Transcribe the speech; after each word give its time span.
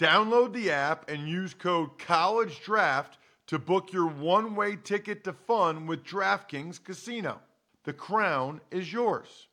Download 0.00 0.52
the 0.54 0.70
app 0.70 1.10
and 1.10 1.28
use 1.28 1.52
code 1.52 1.98
College 1.98 2.62
Draft 2.62 3.18
to 3.48 3.58
book 3.58 3.92
your 3.92 4.06
one 4.06 4.56
way 4.56 4.76
ticket 4.76 5.24
to 5.24 5.34
fun 5.34 5.86
with 5.86 6.04
DraftKings 6.04 6.82
Casino. 6.82 7.38
The 7.84 7.92
crown 7.92 8.62
is 8.70 8.90
yours. 8.90 9.48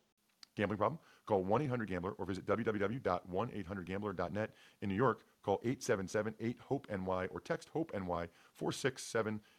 Gambling 0.55 0.77
problem? 0.77 0.99
Call 1.25 1.43
1 1.43 1.63
800 1.63 1.89
Gambler 1.89 2.11
or 2.11 2.25
visit 2.25 2.45
www.1800Gambler.net. 2.45 4.51
In 4.81 4.87
New 4.87 4.95
York, 4.95 5.23
call 5.43 5.59
877 5.65 6.35
8 6.39 6.57
HOPE 6.69 6.87
NY 6.91 7.25
or 7.25 7.41
text 7.41 7.67
HOPE 7.73 7.91
NY 7.93 8.29
467 8.53 9.41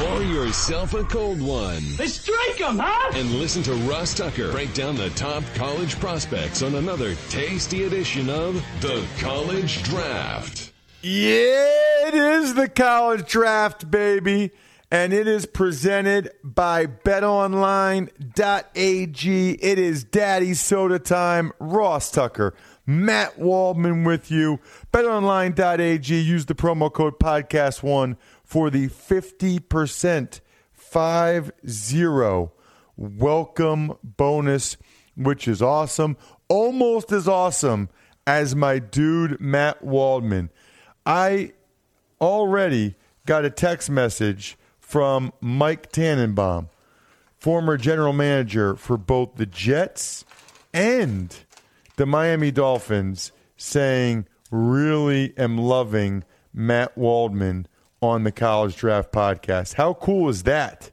Pour 0.00 0.22
yourself 0.22 0.94
a 0.94 1.04
cold 1.04 1.42
one. 1.42 1.82
Let's 1.98 2.14
strike 2.14 2.58
'em, 2.58 2.78
huh? 2.78 3.12
And 3.14 3.30
listen 3.38 3.62
to 3.64 3.74
Ross 3.86 4.14
Tucker 4.14 4.50
break 4.50 4.72
down 4.72 4.96
the 4.96 5.10
top 5.10 5.44
college 5.54 6.00
prospects 6.00 6.62
on 6.62 6.74
another 6.76 7.14
tasty 7.28 7.84
edition 7.84 8.30
of 8.30 8.54
The 8.80 9.04
College 9.18 9.82
Draft. 9.82 10.72
Yeah, 11.02 12.08
it 12.08 12.14
is 12.14 12.54
the 12.54 12.68
college 12.68 13.28
draft, 13.28 13.90
baby. 13.90 14.52
And 14.90 15.12
it 15.12 15.28
is 15.28 15.44
presented 15.46 16.30
by 16.42 16.86
betonline.ag. 16.86 18.10
It 19.52 19.78
is 19.78 20.02
Daddy 20.04 20.54
Soda 20.54 20.98
time. 20.98 21.52
Ross 21.60 22.10
Tucker, 22.10 22.54
Matt 22.90 23.38
Waldman 23.38 24.02
with 24.02 24.32
you. 24.32 24.58
Betonline.ag. 24.92 26.12
Use 26.12 26.46
the 26.46 26.56
promo 26.56 26.92
code 26.92 27.20
podcast1 27.20 28.16
for 28.42 28.68
the 28.68 28.88
50% 28.88 30.40
5 30.72 31.52
welcome 32.96 33.96
bonus, 34.02 34.76
which 35.16 35.46
is 35.46 35.62
awesome. 35.62 36.16
Almost 36.48 37.12
as 37.12 37.28
awesome 37.28 37.90
as 38.26 38.56
my 38.56 38.80
dude, 38.80 39.40
Matt 39.40 39.84
Waldman. 39.84 40.50
I 41.06 41.52
already 42.20 42.96
got 43.24 43.44
a 43.44 43.50
text 43.50 43.88
message 43.88 44.58
from 44.80 45.32
Mike 45.40 45.92
Tannenbaum, 45.92 46.68
former 47.38 47.76
general 47.76 48.12
manager 48.12 48.74
for 48.74 48.96
both 48.96 49.36
the 49.36 49.46
Jets 49.46 50.24
and 50.74 51.36
the 52.00 52.06
Miami 52.06 52.50
Dolphins, 52.50 53.30
saying, 53.58 54.26
Really 54.50 55.36
am 55.36 55.58
loving 55.58 56.24
Matt 56.50 56.96
Waldman 56.96 57.66
on 58.00 58.24
the 58.24 58.32
College 58.32 58.74
Draft 58.74 59.12
Podcast. 59.12 59.74
How 59.74 59.92
cool 59.92 60.30
is 60.30 60.44
that? 60.44 60.90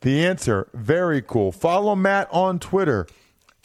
The 0.00 0.24
answer, 0.24 0.66
very 0.72 1.20
cool. 1.20 1.52
Follow 1.52 1.94
Matt 1.94 2.26
on 2.32 2.58
Twitter 2.58 3.06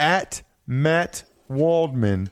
at 0.02 0.42
Matt 0.68 1.24
Waldman 1.48 2.30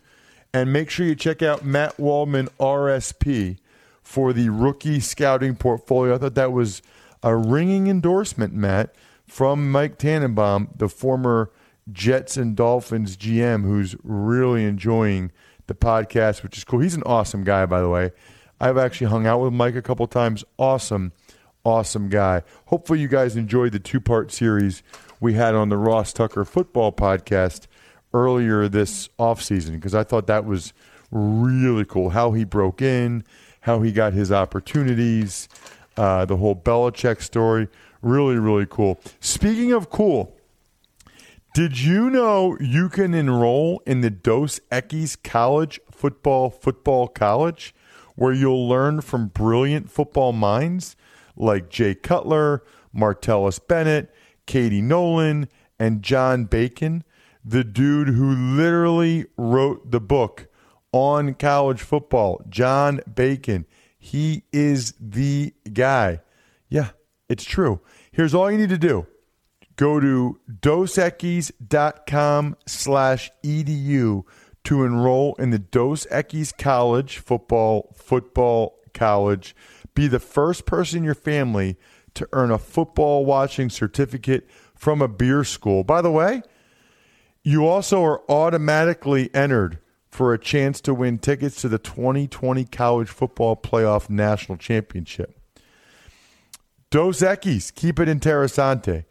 and 0.53 0.73
make 0.73 0.89
sure 0.89 1.05
you 1.05 1.15
check 1.15 1.41
out 1.41 1.63
Matt 1.63 1.97
Waldman 1.97 2.49
RSP 2.59 3.59
for 4.01 4.33
the 4.33 4.49
rookie 4.49 4.99
scouting 4.99 5.55
portfolio. 5.55 6.15
I 6.15 6.17
thought 6.17 6.35
that 6.35 6.51
was 6.51 6.81
a 7.23 7.33
ringing 7.33 7.87
endorsement, 7.87 8.53
Matt, 8.53 8.93
from 9.25 9.71
Mike 9.71 9.97
Tannenbaum, 9.97 10.67
the 10.75 10.89
former 10.89 11.49
Jets 11.91 12.37
and 12.37 12.55
Dolphins 12.55 13.17
GM, 13.17 13.63
who's 13.63 13.95
really 14.03 14.65
enjoying 14.65 15.31
the 15.67 15.73
podcast, 15.73 16.43
which 16.43 16.57
is 16.57 16.63
cool. 16.63 16.79
He's 16.79 16.95
an 16.95 17.03
awesome 17.03 17.43
guy, 17.43 17.65
by 17.65 17.81
the 17.81 17.89
way. 17.89 18.11
I've 18.59 18.77
actually 18.77 19.07
hung 19.07 19.27
out 19.27 19.41
with 19.41 19.53
Mike 19.53 19.75
a 19.75 19.81
couple 19.81 20.07
times. 20.07 20.43
Awesome, 20.57 21.11
awesome 21.63 22.09
guy. 22.09 22.43
Hopefully, 22.67 22.99
you 22.99 23.07
guys 23.07 23.35
enjoyed 23.35 23.73
the 23.73 23.79
two 23.79 23.99
part 23.99 24.31
series 24.31 24.83
we 25.19 25.33
had 25.33 25.55
on 25.55 25.69
the 25.69 25.77
Ross 25.77 26.13
Tucker 26.13 26.45
football 26.45 26.91
podcast 26.91 27.67
earlier 28.13 28.67
this 28.67 29.09
offseason 29.19 29.71
because 29.71 29.95
I 29.95 30.03
thought 30.03 30.27
that 30.27 30.45
was 30.45 30.73
really 31.11 31.85
cool. 31.85 32.11
How 32.11 32.31
he 32.31 32.43
broke 32.43 32.81
in, 32.81 33.23
how 33.61 33.81
he 33.81 33.91
got 33.91 34.13
his 34.13 34.31
opportunities, 34.31 35.49
uh, 35.97 36.25
the 36.25 36.37
whole 36.37 36.55
Belichick 36.55 37.21
story. 37.21 37.67
Really, 38.01 38.37
really 38.37 38.67
cool. 38.69 38.99
Speaking 39.19 39.71
of 39.71 39.89
cool, 39.89 40.35
did 41.53 41.79
you 41.79 42.09
know 42.09 42.57
you 42.59 42.89
can 42.89 43.13
enroll 43.13 43.81
in 43.85 44.01
the 44.01 44.09
Dos 44.09 44.59
Equis 44.71 45.21
College 45.21 45.79
Football 45.91 46.49
Football 46.49 47.07
College, 47.07 47.73
where 48.15 48.33
you'll 48.33 48.67
learn 48.67 49.01
from 49.01 49.27
brilliant 49.27 49.89
football 49.89 50.33
minds 50.33 50.95
like 51.35 51.69
Jay 51.69 51.95
Cutler, 51.95 52.63
Martellus 52.95 53.59
Bennett, 53.65 54.13
Katie 54.45 54.81
Nolan, 54.81 55.47
and 55.79 56.03
John 56.03 56.45
Bacon? 56.45 57.03
the 57.43 57.63
dude 57.63 58.09
who 58.09 58.31
literally 58.31 59.25
wrote 59.37 59.91
the 59.91 59.99
book 59.99 60.47
on 60.91 61.33
college 61.33 61.81
football, 61.81 62.41
John 62.49 63.01
Bacon. 63.13 63.65
He 63.97 64.43
is 64.51 64.93
the 64.99 65.53
guy. 65.71 66.21
Yeah, 66.69 66.89
it's 67.27 67.43
true. 67.43 67.81
Here's 68.11 68.33
all 68.33 68.51
you 68.51 68.57
need 68.57 68.69
to 68.69 68.77
do. 68.77 69.07
Go 69.75 69.99
to 69.99 70.39
dosequis.com 70.61 72.57
slash 72.67 73.31
edu 73.43 74.23
to 74.63 74.83
enroll 74.83 75.35
in 75.35 75.49
the 75.49 75.59
Dos 75.59 76.05
Equis 76.11 76.57
College 76.57 77.17
Football 77.17 77.93
Football 77.95 78.79
College. 78.93 79.55
Be 79.95 80.07
the 80.07 80.19
first 80.19 80.65
person 80.65 80.99
in 80.99 81.03
your 81.03 81.15
family 81.15 81.77
to 82.13 82.27
earn 82.31 82.51
a 82.51 82.57
football 82.57 83.25
watching 83.25 83.69
certificate 83.69 84.47
from 84.75 85.01
a 85.01 85.07
beer 85.07 85.43
school. 85.43 85.83
By 85.83 86.01
the 86.01 86.11
way, 86.11 86.43
you 87.43 87.67
also 87.67 88.03
are 88.03 88.21
automatically 88.29 89.33
entered 89.33 89.79
for 90.07 90.33
a 90.33 90.39
chance 90.39 90.79
to 90.81 90.93
win 90.93 91.17
tickets 91.17 91.59
to 91.61 91.67
the 91.67 91.79
2020 91.79 92.65
College 92.65 93.09
Football 93.09 93.57
Playoff 93.57 94.09
National 94.09 94.57
Championship. 94.57 95.37
Dos 96.91 97.21
Equis, 97.21 97.73
keep 97.73 97.99
it 97.99 98.07
interessante. 98.07 99.05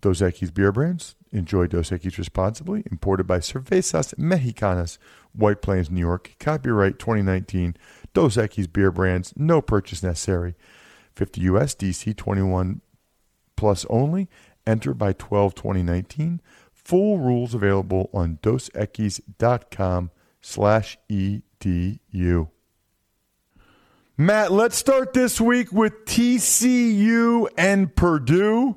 Dos 0.00 0.20
Equis 0.20 0.52
beer 0.52 0.72
brands. 0.72 1.16
Enjoy 1.32 1.66
Dos 1.66 1.90
Equis 1.90 2.18
responsibly. 2.18 2.82
Imported 2.90 3.26
by 3.26 3.38
Cervezas 3.38 4.14
Mexicanas, 4.14 4.98
White 5.32 5.62
Plains, 5.62 5.90
New 5.90 6.00
York. 6.00 6.36
Copyright 6.38 6.98
2019. 6.98 7.76
Dos 8.14 8.36
Equis 8.36 8.70
beer 8.70 8.90
brands. 8.90 9.32
No 9.36 9.60
purchase 9.60 10.02
necessary. 10.02 10.54
50 11.14 11.40
US 11.42 11.74
DC 11.74 12.16
21 12.16 12.80
plus 13.56 13.84
only. 13.90 14.28
Enter 14.66 14.94
by 14.94 15.12
12 15.12 15.54
2019. 15.54 16.40
Full 16.72 17.18
rules 17.18 17.54
available 17.54 18.10
on 18.12 18.38
dosequis.com 18.42 20.10
slash 20.40 20.98
edu. 21.10 22.48
Matt, 24.16 24.52
let's 24.52 24.76
start 24.76 25.14
this 25.14 25.40
week 25.40 25.72
with 25.72 26.04
TCU 26.04 27.48
and 27.56 27.94
Purdue. 27.94 28.76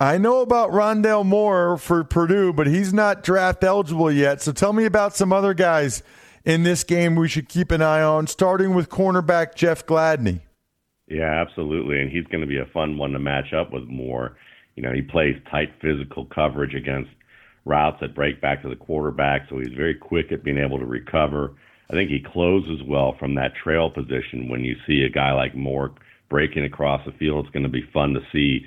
I 0.00 0.16
know 0.16 0.42
about 0.42 0.70
Rondale 0.70 1.26
Moore 1.26 1.76
for 1.76 2.04
Purdue, 2.04 2.52
but 2.52 2.68
he's 2.68 2.92
not 2.92 3.24
draft 3.24 3.64
eligible 3.64 4.12
yet. 4.12 4.40
So 4.40 4.52
tell 4.52 4.72
me 4.72 4.84
about 4.84 5.16
some 5.16 5.32
other 5.32 5.54
guys 5.54 6.04
in 6.44 6.62
this 6.62 6.84
game 6.84 7.16
we 7.16 7.26
should 7.26 7.48
keep 7.48 7.72
an 7.72 7.82
eye 7.82 8.02
on, 8.02 8.28
starting 8.28 8.74
with 8.74 8.88
cornerback 8.88 9.56
Jeff 9.56 9.84
Gladney. 9.86 10.42
Yeah, 11.08 11.42
absolutely. 11.44 12.00
And 12.00 12.12
he's 12.12 12.26
going 12.26 12.42
to 12.42 12.46
be 12.46 12.58
a 12.58 12.66
fun 12.66 12.96
one 12.96 13.10
to 13.10 13.18
match 13.18 13.52
up 13.52 13.72
with 13.72 13.88
Moore. 13.88 14.36
You 14.76 14.84
know, 14.84 14.92
he 14.92 15.02
plays 15.02 15.34
tight 15.50 15.72
physical 15.82 16.26
coverage 16.26 16.76
against 16.76 17.10
routes 17.64 17.98
that 18.00 18.14
break 18.14 18.40
back 18.40 18.62
to 18.62 18.68
the 18.68 18.76
quarterback, 18.76 19.48
so 19.48 19.58
he's 19.58 19.74
very 19.76 19.96
quick 19.96 20.30
at 20.30 20.44
being 20.44 20.58
able 20.58 20.78
to 20.78 20.86
recover. 20.86 21.54
I 21.90 21.94
think 21.94 22.08
he 22.08 22.20
closes 22.20 22.84
well 22.86 23.16
from 23.18 23.34
that 23.34 23.56
trail 23.56 23.90
position. 23.90 24.48
When 24.48 24.60
you 24.60 24.76
see 24.86 25.02
a 25.02 25.10
guy 25.10 25.32
like 25.32 25.56
Moore 25.56 25.92
breaking 26.30 26.62
across 26.62 27.04
the 27.04 27.12
field, 27.18 27.46
it's 27.46 27.52
going 27.52 27.64
to 27.64 27.68
be 27.68 27.90
fun 27.92 28.14
to 28.14 28.20
see 28.30 28.64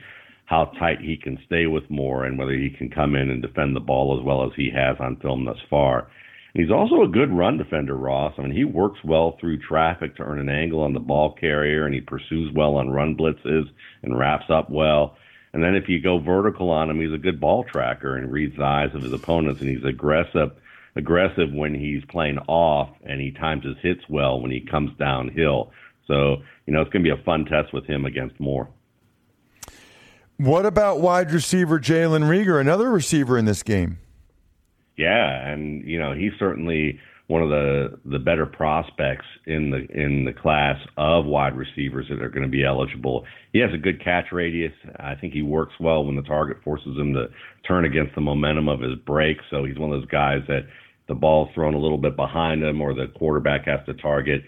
how 0.51 0.65
tight 0.77 0.99
he 0.99 1.15
can 1.15 1.39
stay 1.45 1.65
with 1.65 1.89
Moore 1.89 2.25
and 2.25 2.37
whether 2.37 2.51
he 2.51 2.69
can 2.69 2.89
come 2.89 3.15
in 3.15 3.29
and 3.29 3.41
defend 3.41 3.73
the 3.73 3.79
ball 3.79 4.19
as 4.19 4.25
well 4.25 4.43
as 4.43 4.51
he 4.57 4.69
has 4.69 4.97
on 4.99 5.15
film 5.21 5.45
thus 5.45 5.57
far. 5.69 6.09
And 6.53 6.61
he's 6.61 6.71
also 6.71 7.03
a 7.03 7.07
good 7.07 7.31
run 7.31 7.57
defender, 7.57 7.95
Ross. 7.95 8.33
I 8.37 8.41
mean, 8.41 8.51
he 8.51 8.65
works 8.65 8.99
well 9.05 9.37
through 9.39 9.59
traffic 9.59 10.17
to 10.17 10.23
earn 10.23 10.39
an 10.39 10.49
angle 10.49 10.81
on 10.81 10.93
the 10.93 10.99
ball 10.99 11.33
carrier, 11.39 11.85
and 11.85 11.95
he 11.95 12.01
pursues 12.01 12.51
well 12.53 12.75
on 12.75 12.89
run 12.89 13.15
blitzes 13.15 13.69
and 14.03 14.19
wraps 14.19 14.49
up 14.49 14.69
well. 14.69 15.15
And 15.53 15.63
then 15.63 15.73
if 15.73 15.87
you 15.87 16.01
go 16.01 16.19
vertical 16.19 16.69
on 16.69 16.89
him, 16.89 16.99
he's 16.99 17.13
a 17.13 17.17
good 17.17 17.39
ball 17.39 17.63
tracker 17.63 18.17
and 18.17 18.29
reads 18.29 18.57
the 18.57 18.65
eyes 18.65 18.93
of 18.93 19.03
his 19.03 19.13
opponents, 19.13 19.61
and 19.61 19.69
he's 19.69 19.85
aggressive 19.85 20.51
aggressive 20.97 21.53
when 21.53 21.73
he's 21.73 22.03
playing 22.09 22.37
off, 22.49 22.89
and 23.03 23.21
he 23.21 23.31
times 23.31 23.63
his 23.63 23.77
hits 23.81 24.01
well 24.09 24.41
when 24.41 24.51
he 24.51 24.59
comes 24.59 24.91
downhill. 24.99 25.71
So 26.07 26.43
you 26.65 26.73
know 26.73 26.81
it's 26.81 26.91
going 26.91 27.05
to 27.05 27.15
be 27.15 27.21
a 27.21 27.23
fun 27.23 27.45
test 27.45 27.73
with 27.73 27.85
him 27.85 28.05
against 28.05 28.37
Moore. 28.37 28.67
What 30.41 30.65
about 30.65 31.01
wide 31.01 31.31
receiver 31.31 31.79
Jalen 31.79 32.23
Reagor, 32.23 32.59
another 32.59 32.89
receiver 32.89 33.37
in 33.37 33.45
this 33.45 33.61
game? 33.61 33.99
Yeah, 34.97 35.47
and 35.47 35.87
you 35.87 35.99
know 35.99 36.13
he's 36.13 36.31
certainly 36.39 36.99
one 37.27 37.43
of 37.43 37.49
the 37.49 37.99
the 38.05 38.17
better 38.17 38.47
prospects 38.47 39.25
in 39.45 39.69
the 39.69 39.85
in 39.93 40.25
the 40.25 40.33
class 40.33 40.79
of 40.97 41.25
wide 41.25 41.55
receivers 41.55 42.07
that 42.09 42.23
are 42.23 42.29
going 42.29 42.41
to 42.41 42.49
be 42.49 42.65
eligible. 42.65 43.23
He 43.53 43.59
has 43.59 43.71
a 43.71 43.77
good 43.77 44.03
catch 44.03 44.31
radius. 44.31 44.73
I 44.99 45.13
think 45.13 45.33
he 45.33 45.43
works 45.43 45.75
well 45.79 46.03
when 46.03 46.15
the 46.15 46.23
target 46.23 46.57
forces 46.63 46.97
him 46.97 47.13
to 47.13 47.27
turn 47.67 47.85
against 47.85 48.15
the 48.15 48.21
momentum 48.21 48.67
of 48.67 48.81
his 48.81 48.95
break. 49.05 49.37
So 49.51 49.63
he's 49.65 49.77
one 49.77 49.93
of 49.93 50.01
those 50.01 50.09
guys 50.09 50.41
that 50.47 50.65
the 51.07 51.13
ball's 51.13 51.49
thrown 51.53 51.75
a 51.75 51.79
little 51.79 51.99
bit 51.99 52.15
behind 52.15 52.63
him 52.63 52.81
or 52.81 52.95
the 52.95 53.09
quarterback 53.15 53.65
has 53.65 53.85
to 53.85 53.93
target 53.93 54.41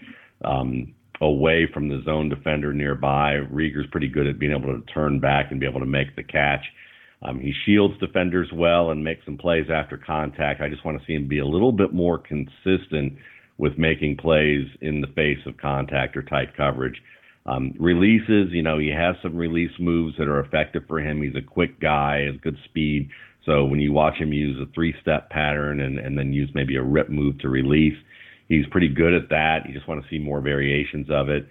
um, 0.44 0.92
away 1.20 1.68
from 1.72 1.88
the 1.88 2.02
zone 2.04 2.28
defender 2.28 2.72
nearby. 2.72 3.34
Reagor's 3.50 3.86
pretty 3.90 4.08
good 4.08 4.26
at 4.26 4.38
being 4.38 4.52
able 4.52 4.78
to 4.78 4.84
turn 4.92 5.20
back 5.20 5.50
and 5.50 5.60
be 5.60 5.66
able 5.66 5.80
to 5.80 5.86
make 5.86 6.16
the 6.16 6.22
catch. 6.22 6.64
Um, 7.22 7.40
he 7.40 7.52
shields 7.64 7.98
defenders 8.00 8.48
well 8.52 8.90
and 8.90 9.02
makes 9.02 9.24
some 9.24 9.38
plays 9.38 9.66
after 9.72 9.96
contact. 9.96 10.60
I 10.60 10.68
just 10.68 10.84
want 10.84 11.00
to 11.00 11.06
see 11.06 11.14
him 11.14 11.26
be 11.26 11.38
a 11.38 11.46
little 11.46 11.72
bit 11.72 11.94
more 11.94 12.18
consistent 12.18 13.14
with 13.56 13.78
making 13.78 14.16
plays 14.16 14.66
in 14.80 15.00
the 15.00 15.06
face 15.14 15.38
of 15.46 15.56
contact 15.56 16.16
or 16.16 16.22
tight 16.22 16.56
coverage. 16.56 17.00
Um, 17.46 17.74
releases, 17.78 18.52
you 18.52 18.62
know, 18.62 18.78
he 18.78 18.88
has 18.88 19.16
some 19.22 19.36
release 19.36 19.70
moves 19.78 20.16
that 20.18 20.28
are 20.28 20.40
effective 20.40 20.82
for 20.88 20.98
him. 20.98 21.22
He's 21.22 21.36
a 21.36 21.46
quick 21.46 21.80
guy, 21.80 22.24
has 22.26 22.40
good 22.42 22.56
speed. 22.64 23.08
So 23.44 23.64
when 23.64 23.80
you 23.80 23.92
watch 23.92 24.16
him 24.16 24.32
use 24.32 24.58
a 24.60 24.72
three 24.72 24.94
step 25.00 25.30
pattern 25.30 25.80
and, 25.80 25.98
and 25.98 26.18
then 26.18 26.32
use 26.32 26.50
maybe 26.54 26.76
a 26.76 26.82
rip 26.82 27.10
move 27.10 27.38
to 27.40 27.48
release, 27.48 27.96
he's 28.48 28.66
pretty 28.70 28.88
good 28.88 29.14
at 29.14 29.28
that. 29.30 29.60
You 29.66 29.74
just 29.74 29.88
want 29.88 30.02
to 30.02 30.08
see 30.08 30.18
more 30.18 30.40
variations 30.40 31.08
of 31.10 31.28
it. 31.28 31.46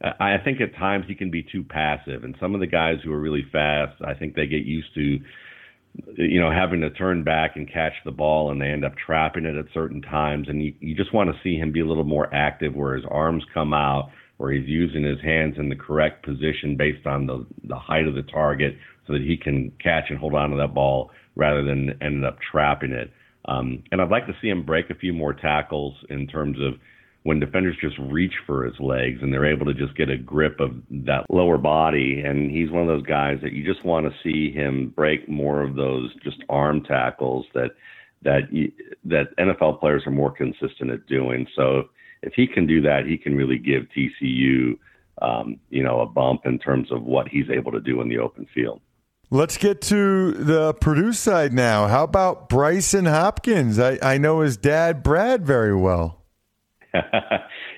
I 0.00 0.36
think 0.44 0.60
at 0.60 0.76
times 0.76 1.06
he 1.08 1.16
can 1.16 1.30
be 1.30 1.42
too 1.42 1.64
passive, 1.64 2.22
and 2.22 2.36
some 2.38 2.54
of 2.54 2.60
the 2.60 2.68
guys 2.68 2.98
who 3.02 3.12
are 3.12 3.20
really 3.20 3.44
fast, 3.50 4.00
I 4.06 4.14
think 4.14 4.36
they 4.36 4.46
get 4.46 4.64
used 4.64 4.94
to, 4.94 5.18
you 6.16 6.40
know, 6.40 6.52
having 6.52 6.82
to 6.82 6.90
turn 6.90 7.24
back 7.24 7.56
and 7.56 7.66
catch 7.66 7.94
the 8.04 8.12
ball, 8.12 8.52
and 8.52 8.60
they 8.60 8.66
end 8.66 8.84
up 8.84 8.94
trapping 8.96 9.44
it 9.44 9.56
at 9.56 9.64
certain 9.74 10.00
times. 10.00 10.48
And 10.48 10.62
you, 10.62 10.72
you 10.78 10.94
just 10.94 11.12
want 11.12 11.30
to 11.30 11.40
see 11.42 11.56
him 11.56 11.72
be 11.72 11.80
a 11.80 11.84
little 11.84 12.04
more 12.04 12.32
active, 12.32 12.76
where 12.76 12.94
his 12.94 13.04
arms 13.10 13.42
come 13.52 13.74
out, 13.74 14.10
where 14.36 14.52
he's 14.52 14.68
using 14.68 15.02
his 15.02 15.20
hands 15.20 15.56
in 15.58 15.68
the 15.68 15.74
correct 15.74 16.24
position 16.24 16.76
based 16.76 17.04
on 17.04 17.26
the 17.26 17.44
the 17.64 17.78
height 17.78 18.06
of 18.06 18.14
the 18.14 18.22
target, 18.22 18.76
so 19.08 19.14
that 19.14 19.22
he 19.22 19.36
can 19.36 19.72
catch 19.82 20.04
and 20.10 20.18
hold 20.20 20.34
on 20.34 20.50
to 20.50 20.56
that 20.58 20.74
ball 20.74 21.10
rather 21.34 21.64
than 21.64 21.98
ending 22.00 22.22
up 22.22 22.38
trapping 22.52 22.92
it. 22.92 23.10
Um, 23.44 23.82
and 23.90 24.00
I'd 24.00 24.10
like 24.10 24.26
to 24.26 24.36
see 24.42 24.48
him 24.48 24.64
break 24.64 24.90
a 24.90 24.94
few 24.94 25.12
more 25.12 25.32
tackles 25.32 25.94
in 26.10 26.26
terms 26.26 26.58
of 26.60 26.74
when 27.22 27.40
defenders 27.40 27.76
just 27.80 27.98
reach 27.98 28.34
for 28.46 28.64
his 28.64 28.78
legs 28.80 29.18
and 29.20 29.32
they're 29.32 29.50
able 29.50 29.66
to 29.66 29.74
just 29.74 29.96
get 29.96 30.08
a 30.08 30.16
grip 30.16 30.60
of 30.60 30.70
that 30.90 31.24
lower 31.28 31.58
body. 31.58 32.22
And 32.24 32.50
he's 32.50 32.70
one 32.70 32.82
of 32.82 32.88
those 32.88 33.06
guys 33.06 33.38
that 33.42 33.52
you 33.52 33.64
just 33.64 33.84
want 33.84 34.06
to 34.06 34.12
see 34.22 34.52
him 34.52 34.92
break 34.94 35.28
more 35.28 35.62
of 35.62 35.74
those 35.74 36.10
just 36.22 36.38
arm 36.48 36.82
tackles 36.82 37.46
that 37.54 37.70
that 38.22 38.52
you, 38.52 38.72
that 39.04 39.36
NFL 39.38 39.78
players 39.78 40.02
are 40.06 40.10
more 40.10 40.32
consistent 40.32 40.90
at 40.90 41.06
doing. 41.06 41.46
So 41.54 41.84
if 42.22 42.32
he 42.34 42.46
can 42.46 42.66
do 42.66 42.80
that, 42.82 43.06
he 43.06 43.16
can 43.16 43.36
really 43.36 43.58
give 43.58 43.84
TCU, 43.96 44.76
um, 45.22 45.60
you 45.70 45.84
know, 45.84 46.00
a 46.00 46.06
bump 46.06 46.42
in 46.44 46.58
terms 46.58 46.90
of 46.90 47.02
what 47.02 47.28
he's 47.28 47.48
able 47.48 47.70
to 47.72 47.80
do 47.80 48.00
in 48.00 48.08
the 48.08 48.18
open 48.18 48.46
field. 48.54 48.80
Let's 49.30 49.58
get 49.58 49.82
to 49.82 50.32
the 50.32 50.72
Purdue 50.72 51.12
side 51.12 51.52
now. 51.52 51.86
How 51.86 52.04
about 52.04 52.48
Brycen 52.48 53.06
Hopkins? 53.06 53.78
I, 53.78 53.98
I 54.00 54.16
know 54.16 54.40
his 54.40 54.56
dad, 54.56 55.02
Brad, 55.02 55.46
very 55.46 55.76
well. 55.76 56.22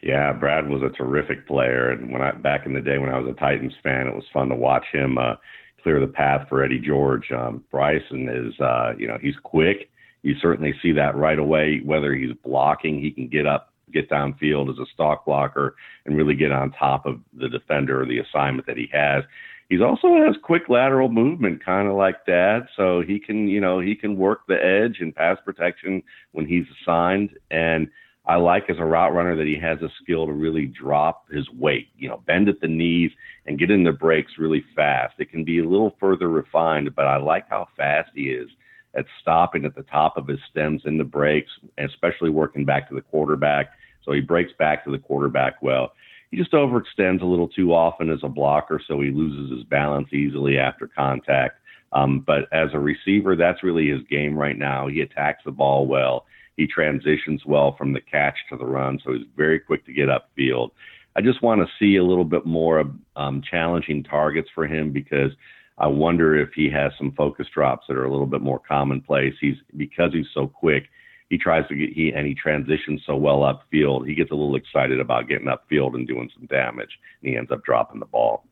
yeah, 0.00 0.32
Brad 0.32 0.68
was 0.68 0.80
a 0.82 0.96
terrific 0.96 1.48
player, 1.48 1.90
and 1.90 2.12
when 2.12 2.22
I 2.22 2.30
back 2.30 2.66
in 2.66 2.72
the 2.72 2.80
day 2.80 2.98
when 2.98 3.10
I 3.10 3.18
was 3.18 3.28
a 3.28 3.40
Titans 3.40 3.74
fan, 3.82 4.06
it 4.06 4.14
was 4.14 4.22
fun 4.32 4.48
to 4.50 4.54
watch 4.54 4.84
him 4.92 5.18
uh, 5.18 5.34
clear 5.82 5.98
the 5.98 6.06
path 6.06 6.46
for 6.48 6.62
Eddie 6.62 6.78
George. 6.78 7.32
Um, 7.32 7.64
Brycen 7.72 8.28
is, 8.28 8.58
uh, 8.60 8.92
you 8.96 9.08
know, 9.08 9.18
he's 9.20 9.34
quick. 9.42 9.90
You 10.22 10.36
certainly 10.40 10.72
see 10.80 10.92
that 10.92 11.16
right 11.16 11.38
away. 11.38 11.80
Whether 11.84 12.14
he's 12.14 12.36
blocking, 12.44 13.00
he 13.00 13.10
can 13.10 13.26
get 13.26 13.46
up, 13.46 13.72
get 13.92 14.08
downfield 14.08 14.70
as 14.70 14.78
a 14.78 14.86
stock 14.94 15.24
blocker, 15.24 15.74
and 16.06 16.16
really 16.16 16.36
get 16.36 16.52
on 16.52 16.70
top 16.70 17.06
of 17.06 17.18
the 17.36 17.48
defender 17.48 18.00
or 18.00 18.06
the 18.06 18.20
assignment 18.20 18.68
that 18.68 18.76
he 18.76 18.88
has. 18.92 19.24
He 19.70 19.80
also 19.80 20.16
has 20.16 20.36
quick 20.42 20.68
lateral 20.68 21.08
movement, 21.08 21.64
kind 21.64 21.88
of 21.88 21.94
like 21.94 22.26
Dad. 22.26 22.66
So 22.76 23.00
he 23.00 23.18
can, 23.18 23.48
you 23.48 23.60
know, 23.60 23.80
he 23.80 23.94
can 23.94 24.16
work 24.16 24.40
the 24.46 24.62
edge 24.62 24.98
and 25.00 25.14
pass 25.14 25.38
protection 25.44 26.02
when 26.32 26.44
he's 26.44 26.66
assigned 26.82 27.30
and 27.50 27.88
I 28.26 28.36
like 28.36 28.68
as 28.68 28.76
a 28.78 28.84
route 28.84 29.14
runner 29.14 29.34
that 29.34 29.46
he 29.46 29.58
has 29.58 29.80
a 29.82 29.88
skill 30.02 30.26
to 30.26 30.32
really 30.32 30.66
drop 30.66 31.28
his 31.32 31.48
weight, 31.50 31.88
you 31.96 32.08
know, 32.08 32.22
bend 32.26 32.48
at 32.48 32.60
the 32.60 32.68
knees 32.68 33.10
and 33.46 33.58
get 33.58 33.70
in 33.70 33.82
the 33.82 33.92
breaks 33.92 34.32
really 34.38 34.64
fast. 34.76 35.14
It 35.18 35.30
can 35.30 35.42
be 35.42 35.58
a 35.58 35.68
little 35.68 35.96
further 35.98 36.28
refined, 36.28 36.94
but 36.94 37.06
I 37.06 37.16
like 37.16 37.48
how 37.48 37.66
fast 37.76 38.10
he 38.14 38.30
is 38.30 38.48
at 38.94 39.06
stopping 39.20 39.64
at 39.64 39.74
the 39.74 39.82
top 39.84 40.16
of 40.16 40.28
his 40.28 40.38
stems 40.50 40.82
in 40.84 40.98
the 40.98 41.04
breaks, 41.04 41.50
especially 41.78 42.30
working 42.30 42.64
back 42.64 42.88
to 42.88 42.94
the 42.94 43.00
quarterback. 43.00 43.70
So 44.04 44.12
he 44.12 44.20
breaks 44.20 44.52
back 44.58 44.84
to 44.84 44.90
the 44.90 44.98
quarterback 44.98 45.62
well. 45.62 45.92
He 46.30 46.36
just 46.36 46.52
overextends 46.52 47.22
a 47.22 47.26
little 47.26 47.48
too 47.48 47.74
often 47.74 48.10
as 48.10 48.20
a 48.22 48.28
blocker, 48.28 48.80
so 48.86 49.00
he 49.00 49.10
loses 49.10 49.56
his 49.56 49.64
balance 49.64 50.12
easily 50.12 50.58
after 50.58 50.86
contact. 50.86 51.58
Um, 51.92 52.20
but 52.20 52.42
as 52.52 52.68
a 52.72 52.78
receiver, 52.78 53.34
that's 53.34 53.64
really 53.64 53.88
his 53.88 54.02
game 54.08 54.36
right 54.36 54.56
now. 54.56 54.86
He 54.86 55.00
attacks 55.00 55.42
the 55.44 55.50
ball 55.50 55.86
well 55.86 56.24
he 56.60 56.66
transitions 56.66 57.42
well 57.46 57.74
from 57.76 57.94
the 57.94 58.02
catch 58.02 58.36
to 58.50 58.56
the 58.56 58.66
run, 58.66 59.00
so 59.02 59.14
he's 59.14 59.26
very 59.34 59.58
quick 59.58 59.86
to 59.86 59.92
get 59.94 60.08
upfield. 60.08 60.70
I 61.16 61.22
just 61.22 61.42
want 61.42 61.62
to 61.62 61.72
see 61.78 61.96
a 61.96 62.04
little 62.04 62.24
bit 62.24 62.44
more 62.44 62.84
um, 63.16 63.42
challenging 63.50 64.04
targets 64.04 64.48
for 64.54 64.66
him 64.66 64.92
because 64.92 65.32
I 65.78 65.86
wonder 65.86 66.36
if 66.38 66.50
he 66.54 66.68
has 66.70 66.92
some 66.98 67.12
focus 67.12 67.46
drops 67.52 67.86
that 67.88 67.96
are 67.96 68.04
a 68.04 68.10
little 68.10 68.26
bit 68.26 68.42
more 68.42 68.60
commonplace. 68.60 69.34
He's 69.40 69.56
because 69.76 70.12
he's 70.12 70.26
so 70.34 70.46
quick. 70.46 70.84
He 71.30 71.38
tries 71.38 71.66
to 71.68 71.76
get 71.76 71.90
he 71.92 72.12
and 72.14 72.26
he 72.26 72.34
transitions 72.34 73.02
so 73.06 73.16
well 73.16 73.38
upfield. 73.38 74.06
He 74.06 74.14
gets 74.14 74.32
a 74.32 74.34
little 74.34 74.56
excited 74.56 75.00
about 75.00 75.28
getting 75.28 75.46
upfield 75.46 75.94
and 75.94 76.06
doing 76.06 76.28
some 76.34 76.46
damage, 76.46 76.90
and 77.22 77.30
he 77.30 77.38
ends 77.38 77.52
up 77.52 77.64
dropping 77.64 78.00
the 78.00 78.06
ball. 78.06 78.44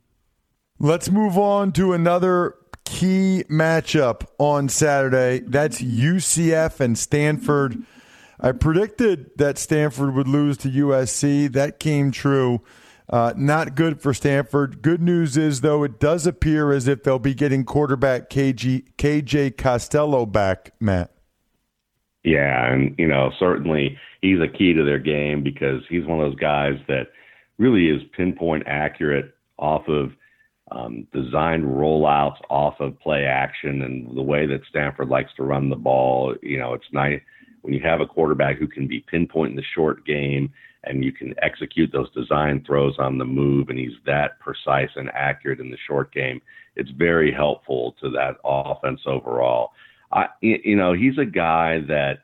Let's 0.79 1.11
move 1.11 1.37
on 1.37 1.73
to 1.73 1.93
another 1.93 2.55
key 2.85 3.45
matchup 3.51 4.27
on 4.39 4.69
Saturday. 4.69 5.41
That's 5.41 5.83
UCF 5.83 6.79
and 6.79 6.97
Stanford. 6.97 7.83
I 8.39 8.53
predicted 8.53 9.37
that 9.39 9.59
Stanford 9.59 10.15
would 10.15 10.29
lose 10.29 10.57
to 10.59 10.69
USC. 10.69 11.53
That 11.53 11.81
came 11.81 12.13
true. 12.13 12.63
Uh, 13.11 13.33
not 13.37 13.75
good 13.75 14.01
for 14.01 14.15
Stanford. 14.15 14.83
Good 14.83 15.03
news 15.03 15.37
is, 15.37 15.63
though, 15.63 15.83
it 15.83 15.99
does 15.99 16.29
appear 16.29 16.71
as 16.71 16.87
if 16.87 17.03
they'll 17.03 17.19
be 17.19 17.35
getting 17.35 17.65
quarterback 17.65 18.31
KG, 18.31 18.85
KJ 18.97 19.57
Costello 19.57 20.27
back, 20.27 20.75
Matt. 20.79 21.11
Yeah, 22.25 22.73
and, 22.73 22.95
you 22.99 23.07
know, 23.07 23.31
certainly 23.39 23.97
he's 24.21 24.41
a 24.41 24.49
key 24.49 24.73
to 24.75 24.85
their 24.85 24.99
game 24.99 25.43
because 25.43 25.83
he's 25.89 26.05
one 26.05 26.21
of 26.21 26.31
those 26.31 26.41
guys 26.41 26.75
that 26.89 27.09
really 27.59 27.89
is 27.89 28.03
pinpoint 28.17 28.65
accurate 28.67 29.35
off 29.59 29.89
of 29.89 30.11
um, 30.71 31.07
designed 31.13 31.65
rollouts 31.65 32.39
off 32.51 32.75
of 32.81 32.99
play 33.01 33.25
action 33.25 33.83
and 33.83 34.17
the 34.17 34.23
way 34.23 34.47
that 34.47 34.61
Stanford 34.69 35.09
likes 35.09 35.31
to 35.37 35.43
run 35.43 35.71
the 35.71 35.77
ball. 35.77 36.35
You 36.43 36.59
know, 36.59 36.75
it's 36.75 36.93
nice 36.93 37.21
when 37.63 37.73
you 37.73 37.81
have 37.85 38.01
a 38.01 38.07
quarterback 38.07 38.59
who 38.59 38.69
can 38.69 38.87
be 38.87 39.05
pinpoint 39.11 39.51
in 39.51 39.57
the 39.57 39.63
short 39.75 40.05
game 40.05 40.53
and 40.85 41.05
you 41.05 41.13
can 41.13 41.35
execute 41.43 41.91
those 41.93 42.11
design 42.13 42.63
throws 42.67 42.95
on 42.99 43.19
the 43.19 43.25
move 43.25 43.69
and 43.69 43.79
he's 43.79 43.97
that 44.07 44.39
precise 44.41 44.91
and 44.97 45.11
accurate 45.15 45.61
in 45.61 45.71
the 45.71 45.79
short 45.87 46.13
game. 46.13 46.41
It's 46.77 46.91
very 46.91 47.33
helpful 47.33 47.97
to 48.01 48.11
that 48.11 48.37
offense 48.45 49.01
overall. 49.07 49.71
I, 50.13 50.27
you 50.41 50.77
know, 50.77 50.95
he's 50.95 51.19
a 51.19 51.25
guy 51.25 51.81
that 51.89 52.21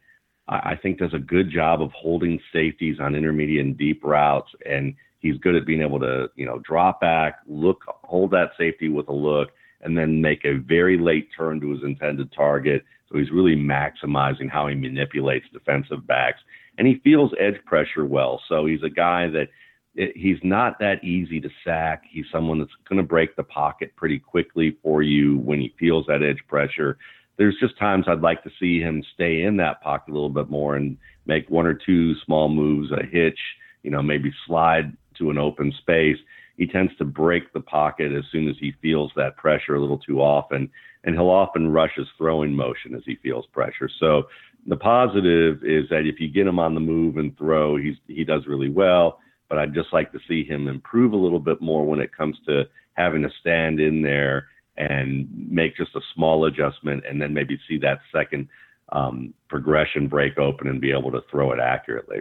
I 0.48 0.76
think 0.76 0.98
does 0.98 1.14
a 1.14 1.18
good 1.18 1.50
job 1.50 1.80
of 1.80 1.90
holding 1.92 2.40
safeties 2.52 2.98
on 3.00 3.14
intermediate 3.14 3.64
and 3.64 3.78
deep 3.78 4.04
routes 4.04 4.50
and 4.66 4.94
He's 5.24 5.38
good 5.38 5.54
at 5.54 5.64
being 5.64 5.80
able 5.80 5.98
to, 6.00 6.28
you 6.36 6.44
know, 6.44 6.58
drop 6.58 7.00
back, 7.00 7.38
look, 7.46 7.82
hold 7.86 8.30
that 8.32 8.50
safety 8.58 8.90
with 8.90 9.08
a 9.08 9.12
look, 9.12 9.52
and 9.80 9.96
then 9.96 10.20
make 10.20 10.44
a 10.44 10.58
very 10.58 10.98
late 10.98 11.30
turn 11.34 11.62
to 11.62 11.70
his 11.70 11.82
intended 11.82 12.30
target. 12.30 12.84
So 13.10 13.16
he's 13.16 13.30
really 13.30 13.56
maximizing 13.56 14.50
how 14.50 14.68
he 14.68 14.74
manipulates 14.74 15.46
defensive 15.50 16.06
backs. 16.06 16.40
And 16.76 16.86
he 16.86 17.00
feels 17.02 17.32
edge 17.40 17.56
pressure 17.64 18.04
well. 18.04 18.42
So 18.50 18.66
he's 18.66 18.82
a 18.82 18.90
guy 18.90 19.28
that 19.28 19.48
it, 19.94 20.14
he's 20.14 20.36
not 20.42 20.78
that 20.80 21.02
easy 21.02 21.40
to 21.40 21.48
sack. 21.64 22.02
He's 22.06 22.26
someone 22.30 22.58
that's 22.58 22.76
going 22.86 22.98
to 22.98 23.08
break 23.08 23.34
the 23.34 23.44
pocket 23.44 23.96
pretty 23.96 24.18
quickly 24.18 24.76
for 24.82 25.02
you 25.02 25.38
when 25.38 25.58
he 25.58 25.74
feels 25.78 26.04
that 26.06 26.22
edge 26.22 26.44
pressure. 26.48 26.98
There's 27.36 27.56
just 27.60 27.78
times 27.78 28.06
I'd 28.06 28.20
like 28.20 28.42
to 28.44 28.50
see 28.60 28.80
him 28.80 29.02
stay 29.14 29.42
in 29.42 29.56
that 29.56 29.80
pocket 29.82 30.12
a 30.12 30.14
little 30.14 30.28
bit 30.30 30.50
more 30.50 30.76
and 30.76 30.96
make 31.26 31.48
one 31.50 31.66
or 31.66 31.74
two 31.74 32.14
small 32.24 32.48
moves, 32.48 32.92
a 32.92 33.04
hitch, 33.04 33.38
you 33.82 33.90
know, 33.90 34.02
maybe 34.02 34.32
slide 34.46 34.96
to 35.18 35.30
an 35.30 35.38
open 35.38 35.72
space. 35.78 36.18
He 36.56 36.66
tends 36.66 36.96
to 36.96 37.04
break 37.04 37.52
the 37.52 37.60
pocket 37.60 38.12
as 38.12 38.24
soon 38.30 38.48
as 38.48 38.56
he 38.60 38.72
feels 38.80 39.10
that 39.16 39.36
pressure 39.36 39.74
a 39.74 39.80
little 39.80 39.98
too 39.98 40.20
often, 40.20 40.70
and 41.02 41.14
he'll 41.14 41.28
often 41.28 41.72
rush 41.72 41.92
his 41.96 42.06
throwing 42.16 42.54
motion 42.54 42.94
as 42.94 43.02
he 43.04 43.16
feels 43.16 43.46
pressure. 43.46 43.90
So 43.98 44.24
the 44.66 44.76
positive 44.76 45.64
is 45.64 45.88
that 45.90 46.06
if 46.06 46.20
you 46.20 46.28
get 46.28 46.46
him 46.46 46.58
on 46.58 46.74
the 46.74 46.80
move 46.80 47.16
and 47.16 47.36
throw, 47.36 47.76
he's 47.76 47.96
he 48.06 48.24
does 48.24 48.46
really 48.46 48.70
well. 48.70 49.18
But 49.48 49.58
I'd 49.58 49.74
just 49.74 49.92
like 49.92 50.10
to 50.12 50.20
see 50.26 50.44
him 50.44 50.68
improve 50.68 51.12
a 51.12 51.16
little 51.16 51.40
bit 51.40 51.60
more 51.60 51.84
when 51.84 52.00
it 52.00 52.16
comes 52.16 52.36
to 52.46 52.64
having 52.94 53.22
to 53.22 53.30
stand 53.40 53.80
in 53.80 54.00
there 54.00 54.48
and 54.76 55.28
make 55.50 55.76
just 55.76 55.94
a 55.94 56.00
small 56.14 56.46
adjustment, 56.46 57.04
and 57.08 57.20
then 57.20 57.32
maybe 57.32 57.58
see 57.68 57.78
that 57.78 58.00
second 58.12 58.48
um, 58.90 59.34
progression 59.48 60.08
break 60.08 60.38
open 60.38 60.68
and 60.68 60.80
be 60.80 60.90
able 60.90 61.10
to 61.12 61.20
throw 61.30 61.52
it 61.52 61.60
accurately. 61.60 62.18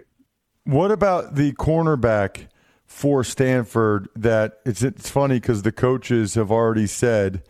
What 0.65 0.91
about 0.91 1.35
the 1.35 1.51
cornerback 1.53 2.47
for 2.85 3.23
Stanford? 3.23 4.07
That 4.15 4.59
it's 4.65 4.81
it's 4.81 5.09
funny 5.09 5.39
because 5.39 5.63
the 5.63 5.71
coaches 5.71 6.35
have 6.35 6.51
already 6.51 6.87
said 6.87 7.43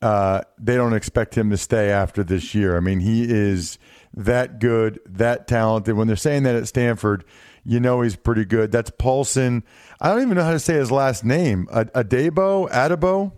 uh, 0.00 0.42
they 0.58 0.76
don't 0.76 0.92
expect 0.94 1.36
him 1.36 1.50
to 1.50 1.56
stay 1.56 1.90
after 1.90 2.22
this 2.22 2.54
year. 2.54 2.76
I 2.76 2.80
mean, 2.80 3.00
he 3.00 3.24
is 3.28 3.78
that 4.14 4.60
good, 4.60 5.00
that 5.06 5.48
talented. 5.48 5.96
When 5.96 6.06
they're 6.06 6.16
saying 6.16 6.44
that 6.44 6.56
at 6.56 6.68
Stanford, 6.68 7.24
you 7.64 7.80
know 7.80 8.00
he's 8.00 8.16
pretty 8.16 8.44
good. 8.44 8.70
That's 8.70 8.90
Paulson. 8.90 9.64
I 10.00 10.08
don't 10.10 10.22
even 10.22 10.36
know 10.36 10.44
how 10.44 10.52
to 10.52 10.60
say 10.60 10.74
his 10.74 10.90
last 10.90 11.24
name. 11.24 11.66
Adebo, 11.70 12.70
Adebo. 12.70 13.32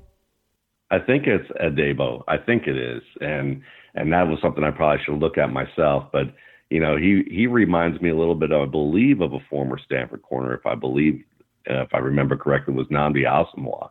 I 0.91 0.99
think 0.99 1.27
it's 1.27 1.49
Adebo. 1.53 2.25
I 2.27 2.37
think 2.37 2.67
it 2.67 2.77
is, 2.77 3.03
and 3.21 3.63
and 3.95 4.13
that 4.13 4.29
was 4.29 4.39
something 4.43 4.65
I 4.65 4.71
probably 4.71 5.05
should 5.05 5.19
look 5.19 5.39
at 5.39 5.53
myself. 5.53 6.05
But 6.13 6.35
you 6.69 6.81
know, 6.81 6.97
he 6.97 7.23
he 7.31 7.47
reminds 7.47 8.01
me 8.01 8.11
a 8.11 8.17
little 8.17 8.35
bit, 8.35 8.53
I 8.53 8.67
believe, 8.67 9.21
of 9.21 9.33
a 9.33 9.39
former 9.49 9.79
Stanford 9.85 10.23
corner, 10.23 10.55
if 10.55 10.67
I 10.67 10.75
believe, 10.75 11.23
uh, 11.69 11.83
if 11.83 11.95
I 11.95 11.99
remember 11.99 12.37
correctly, 12.37 12.75
was 12.75 12.89
Nnamdi 12.89 13.25
Asomugha. 13.25 13.91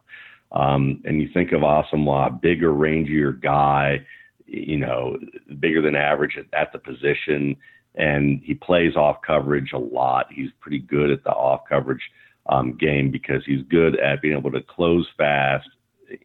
Um, 0.51 1.01
and 1.06 1.22
you 1.22 1.29
think 1.34 1.51
of 1.51 1.62
Asomugha, 1.62 2.41
bigger, 2.41 2.72
rangier 2.72 3.39
guy, 3.39 4.06
you 4.46 4.77
know, 4.77 5.18
bigger 5.60 5.82
than 5.82 5.96
average 5.96 6.38
at, 6.38 6.46
at 6.60 6.74
the 6.74 6.79
position, 6.79 7.56
and 7.96 8.41
he 8.44 8.56
plays 8.56 8.96
off 8.96 9.18
coverage 9.25 9.72
a 9.74 9.77
lot. 9.77 10.25
He's 10.34 10.50
pretty 10.60 10.79
good 10.79 11.12
at 11.12 11.24
the 11.24 11.32
off 11.32 11.62
coverage 11.70 12.01
um, 12.48 12.77
game 12.77 13.12
because 13.12 13.44
he's 13.46 13.62
good 13.70 13.98
at 14.00 14.22
being 14.22 14.38
able 14.38 14.51
to 14.51 14.62
close 14.62 15.08
fast 15.18 15.70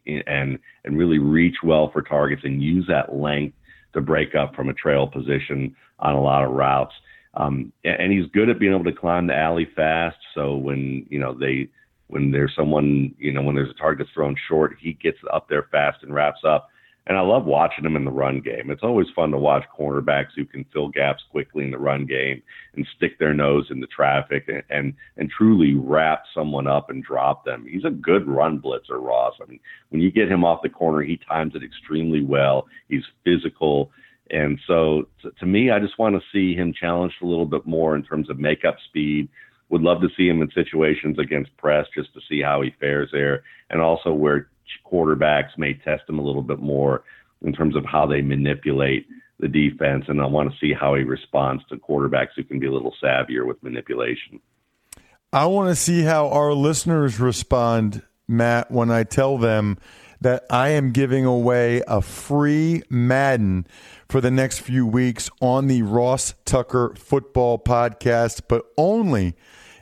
and 0.05 0.59
and 0.83 0.97
really 0.97 1.19
reach 1.19 1.57
well 1.63 1.89
for 1.91 2.01
targets 2.01 2.43
and 2.43 2.61
use 2.61 2.85
that 2.87 3.15
length 3.15 3.55
to 3.93 4.01
break 4.01 4.35
up 4.35 4.55
from 4.55 4.69
a 4.69 4.73
trail 4.73 5.07
position 5.07 5.75
on 5.99 6.13
a 6.13 6.21
lot 6.21 6.43
of 6.43 6.51
routes. 6.51 6.93
Um, 7.35 7.71
and 7.83 8.11
he's 8.11 8.29
good 8.31 8.49
at 8.49 8.59
being 8.59 8.73
able 8.73 8.85
to 8.85 8.93
climb 8.93 9.27
the 9.27 9.35
alley 9.35 9.67
fast. 9.75 10.17
So 10.33 10.55
when 10.55 11.05
you 11.09 11.19
know 11.19 11.33
they 11.33 11.69
when 12.07 12.31
there's 12.31 12.53
someone, 12.55 13.13
you 13.17 13.31
know, 13.31 13.41
when 13.41 13.55
there's 13.55 13.71
a 13.71 13.81
target 13.81 14.07
thrown 14.13 14.35
short, 14.47 14.77
he 14.79 14.93
gets 14.93 15.17
up 15.33 15.49
there 15.49 15.67
fast 15.71 16.03
and 16.03 16.13
wraps 16.13 16.41
up. 16.47 16.69
And 17.07 17.17
I 17.17 17.21
love 17.21 17.45
watching 17.45 17.85
him 17.85 17.95
in 17.95 18.03
the 18.03 18.11
run 18.11 18.41
game. 18.41 18.71
It's 18.71 18.81
always 18.81 19.07
fun 19.15 19.29
to 19.31 19.37
watch 19.37 19.63
cornerbacks 19.77 20.31
who 20.35 20.43
can 20.45 20.65
fill 20.73 20.89
gaps 20.89 21.23
quickly 21.29 21.63
in 21.63 21.69
the 21.69 21.77
run 21.77 22.07
game 22.07 22.41
and 22.75 22.87
stick 22.95 23.19
their 23.19 23.33
nose 23.33 23.67
in 23.69 23.79
the 23.79 23.87
traffic 23.87 24.45
and, 24.47 24.63
and, 24.71 24.93
and 25.17 25.29
truly 25.29 25.75
wrap 25.75 26.23
someone 26.33 26.65
up 26.65 26.89
and 26.89 27.03
drop 27.03 27.45
them. 27.45 27.67
He's 27.69 27.85
a 27.85 27.91
good 27.91 28.27
run 28.27 28.59
blitzer, 28.59 28.99
Ross. 28.99 29.35
I 29.39 29.45
mean, 29.45 29.59
when 29.89 30.01
you 30.01 30.09
get 30.09 30.31
him 30.31 30.43
off 30.43 30.63
the 30.63 30.69
corner, 30.69 31.01
he 31.01 31.17
times 31.17 31.53
it 31.53 31.63
extremely 31.63 32.23
well. 32.23 32.65
He's 32.89 33.03
physical. 33.23 33.91
And 34.31 34.59
so 34.65 35.07
to, 35.21 35.29
to 35.39 35.45
me, 35.45 35.69
I 35.69 35.79
just 35.79 35.99
want 35.99 36.15
to 36.15 36.21
see 36.31 36.55
him 36.55 36.73
challenged 36.73 37.17
a 37.21 37.27
little 37.27 37.45
bit 37.45 37.67
more 37.67 37.95
in 37.95 38.01
terms 38.01 38.31
of 38.31 38.39
makeup 38.39 38.77
speed, 38.87 39.29
would 39.69 39.81
love 39.81 40.01
to 40.01 40.09
see 40.15 40.27
him 40.27 40.41
in 40.41 40.49
situations 40.51 41.19
against 41.19 41.55
press 41.57 41.87
just 41.95 42.13
to 42.13 42.19
see 42.29 42.41
how 42.41 42.61
he 42.61 42.73
fares 42.79 43.09
there, 43.11 43.43
and 43.69 43.81
also 43.81 44.13
where 44.13 44.47
quarterbacks 44.85 45.57
may 45.57 45.73
test 45.73 46.03
him 46.07 46.19
a 46.19 46.23
little 46.23 46.41
bit 46.41 46.59
more 46.59 47.03
in 47.41 47.53
terms 47.53 47.75
of 47.75 47.85
how 47.85 48.05
they 48.05 48.21
manipulate 48.21 49.07
the 49.39 49.47
defense. 49.47 50.05
And 50.07 50.21
I 50.21 50.25
want 50.25 50.51
to 50.51 50.57
see 50.59 50.73
how 50.73 50.95
he 50.95 51.03
responds 51.03 51.63
to 51.69 51.77
quarterbacks 51.77 52.29
who 52.35 52.43
can 52.43 52.59
be 52.59 52.67
a 52.67 52.71
little 52.71 52.93
savvier 53.03 53.45
with 53.45 53.61
manipulation. 53.61 54.39
I 55.33 55.45
want 55.47 55.69
to 55.69 55.75
see 55.75 56.03
how 56.03 56.29
our 56.29 56.53
listeners 56.53 57.19
respond, 57.19 58.01
Matt, 58.27 58.71
when 58.71 58.89
I 58.89 59.03
tell 59.03 59.37
them 59.37 59.77
that 60.21 60.45
I 60.49 60.69
am 60.69 60.91
giving 60.91 61.25
away 61.25 61.83
a 61.87 62.01
free 62.01 62.83
Madden 62.89 63.67
for 64.07 64.21
the 64.21 64.31
next 64.31 64.59
few 64.59 64.85
weeks 64.87 65.29
on 65.41 65.67
the 65.67 65.81
Ross 65.81 66.35
Tucker 66.45 66.93
Football 66.97 67.59
Podcast, 67.59 68.43
but 68.47 68.65
only 68.77 69.35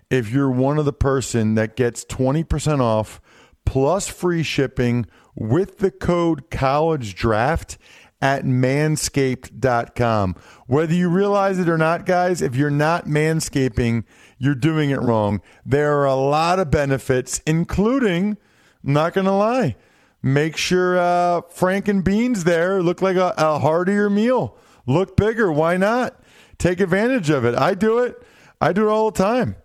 if 0.10 0.32
you're 0.32 0.52
one 0.52 0.78
of 0.78 0.86
the 0.86 0.94
person 0.94 1.56
that 1.56 1.76
gets 1.76 2.04
20% 2.06 2.80
off 2.80 3.22
plus 3.66 4.08
free 4.08 4.44
shipping 4.44 5.06
with 5.36 5.80
the 5.80 5.92
code 5.92 6.50
college 6.50 7.16
draft 7.16 7.78
at 8.22 8.46
manscaped.com. 8.46 10.36
Whether 10.68 10.94
you 10.94 11.10
realize 11.10 11.60
it 11.60 11.68
or 11.68 11.78
not, 11.78 12.06
guys, 12.06 12.42
if 12.42 12.56
you're 12.56 12.70
not 12.70 13.06
manscaping, 13.06 14.06
you're 14.38 14.56
doing 14.56 14.92
it 14.92 15.02
wrong. 15.02 15.42
There 15.66 15.98
are 16.00 16.06
a 16.06 16.16
lot 16.16 16.58
of 16.58 16.72
benefits, 16.72 17.42
including, 17.46 18.38
I'm 18.86 18.94
not 18.94 19.14
going 19.14 19.26
to 19.26 19.34
lie, 19.34 19.76
make 20.22 20.56
sure 20.56 20.98
uh, 20.98 21.42
Frank 21.50 21.90
and 21.90 22.02
Beans 22.02 22.46
there 22.46 22.82
look 22.82 23.02
like 23.02 23.18
a, 23.18 23.34
a 23.38 23.60
heartier 23.60 24.10
meal, 24.10 24.58
look 24.88 25.18
bigger. 25.18 25.52
Why 25.52 25.76
not? 25.76 26.18
Take 26.58 26.80
advantage 26.80 27.30
of 27.30 27.44
it. 27.44 27.56
I 27.56 27.74
do 27.74 28.00
it. 28.00 28.16
I 28.62 28.72
do 28.72 28.88
it 28.88 28.92
all 28.92 29.12
the 29.12 29.22
time. 29.22 29.58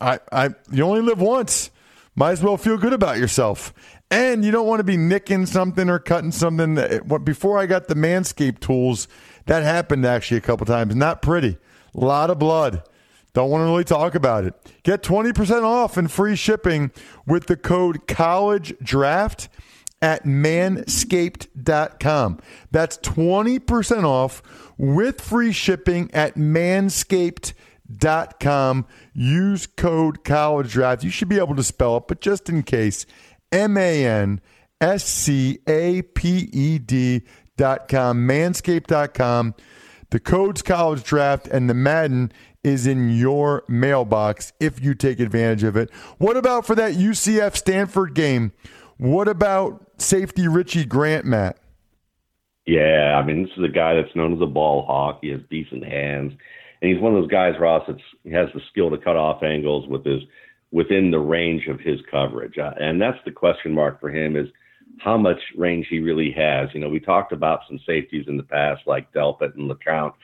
I, 0.00 0.20
I, 0.32 0.50
you 0.70 0.84
only 0.84 1.02
live 1.02 1.20
once. 1.20 1.70
Might 2.18 2.32
as 2.32 2.42
well 2.42 2.56
feel 2.56 2.78
good 2.78 2.92
about 2.92 3.18
yourself. 3.18 3.72
And 4.10 4.44
you 4.44 4.50
don't 4.50 4.66
want 4.66 4.80
to 4.80 4.84
be 4.84 4.96
nicking 4.96 5.46
something 5.46 5.88
or 5.88 6.00
cutting 6.00 6.32
something. 6.32 6.74
That, 6.74 7.24
before 7.24 7.58
I 7.58 7.66
got 7.66 7.86
the 7.86 7.94
Manscaped 7.94 8.58
tools, 8.58 9.06
that 9.46 9.62
happened 9.62 10.04
actually 10.04 10.38
a 10.38 10.40
couple 10.40 10.66
times. 10.66 10.96
Not 10.96 11.22
pretty. 11.22 11.58
A 11.94 12.00
lot 12.00 12.30
of 12.30 12.40
blood. 12.40 12.82
Don't 13.34 13.50
want 13.50 13.62
to 13.62 13.66
really 13.66 13.84
talk 13.84 14.16
about 14.16 14.42
it. 14.42 14.52
Get 14.82 15.04
20% 15.04 15.62
off 15.62 15.96
and 15.96 16.10
free 16.10 16.34
shipping 16.34 16.90
with 17.24 17.46
the 17.46 17.56
code 17.56 18.08
college 18.08 18.74
draft 18.82 19.48
at 20.02 20.24
manscaped.com. 20.24 22.40
That's 22.72 22.98
20% 22.98 24.02
off 24.02 24.42
with 24.76 25.20
free 25.20 25.52
shipping 25.52 26.10
at 26.12 26.34
manscaped.com. 26.34 27.54
Use 29.14 29.66
code 29.66 30.24
college 30.24 30.72
draft. 30.72 31.04
You 31.04 31.10
should 31.10 31.28
be 31.28 31.38
able 31.38 31.56
to 31.56 31.62
spell 31.62 31.96
it, 31.98 32.04
but 32.08 32.20
just 32.20 32.48
in 32.48 32.62
case, 32.62 33.06
M 33.50 33.76
A 33.76 34.04
N 34.04 34.40
S 34.80 35.04
C 35.04 35.58
A 35.66 36.02
P 36.02 36.48
E 36.52 36.78
D.com, 36.78 38.28
manscaped.com. 38.28 39.54
The 40.10 40.20
code's 40.20 40.62
college 40.62 41.02
draft 41.02 41.46
and 41.48 41.68
the 41.68 41.74
Madden 41.74 42.32
is 42.64 42.86
in 42.86 43.10
your 43.10 43.64
mailbox 43.68 44.52
if 44.58 44.82
you 44.82 44.94
take 44.94 45.20
advantage 45.20 45.62
of 45.62 45.76
it. 45.76 45.90
What 46.18 46.36
about 46.36 46.66
for 46.66 46.74
that 46.74 46.94
UCF 46.94 47.56
Stanford 47.56 48.14
game? 48.14 48.52
What 48.96 49.28
about 49.28 49.84
safety 49.98 50.48
Richie 50.48 50.84
Grant, 50.84 51.24
Matt? 51.24 51.58
Yeah, 52.66 53.18
I 53.18 53.24
mean, 53.24 53.42
this 53.44 53.52
is 53.56 53.64
a 53.64 53.72
guy 53.72 53.94
that's 53.94 54.14
known 54.14 54.34
as 54.34 54.40
a 54.42 54.46
ball 54.46 54.84
hawk. 54.84 55.20
He 55.22 55.28
has 55.28 55.40
decent 55.48 55.84
hands, 55.84 56.32
and 56.80 56.92
he's 56.92 57.00
one 57.00 57.14
of 57.14 57.22
those 57.22 57.30
guys, 57.30 57.54
Ross, 57.60 57.86
that 57.86 57.96
has 58.32 58.48
the 58.54 58.60
skill 58.70 58.90
to 58.90 58.98
cut 58.98 59.16
off 59.16 59.42
angles 59.42 59.88
with 59.88 60.04
his 60.04 60.22
within 60.70 61.10
the 61.10 61.18
range 61.18 61.66
of 61.66 61.80
his 61.80 61.98
coverage. 62.10 62.58
Uh, 62.58 62.72
and 62.78 63.00
that's 63.00 63.18
the 63.24 63.30
question 63.30 63.74
mark 63.74 64.00
for 64.00 64.10
him 64.10 64.36
is 64.36 64.48
how 64.98 65.16
much 65.16 65.38
range 65.56 65.86
he 65.88 65.98
really 65.98 66.30
has. 66.32 66.68
You 66.74 66.80
know, 66.80 66.88
we 66.88 67.00
talked 67.00 67.32
about 67.32 67.60
some 67.68 67.80
safeties 67.86 68.26
in 68.28 68.36
the 68.36 68.42
past 68.42 68.82
like 68.86 69.12
Delpit 69.12 69.54
and 69.54 69.70
LeCounte, 69.70 70.14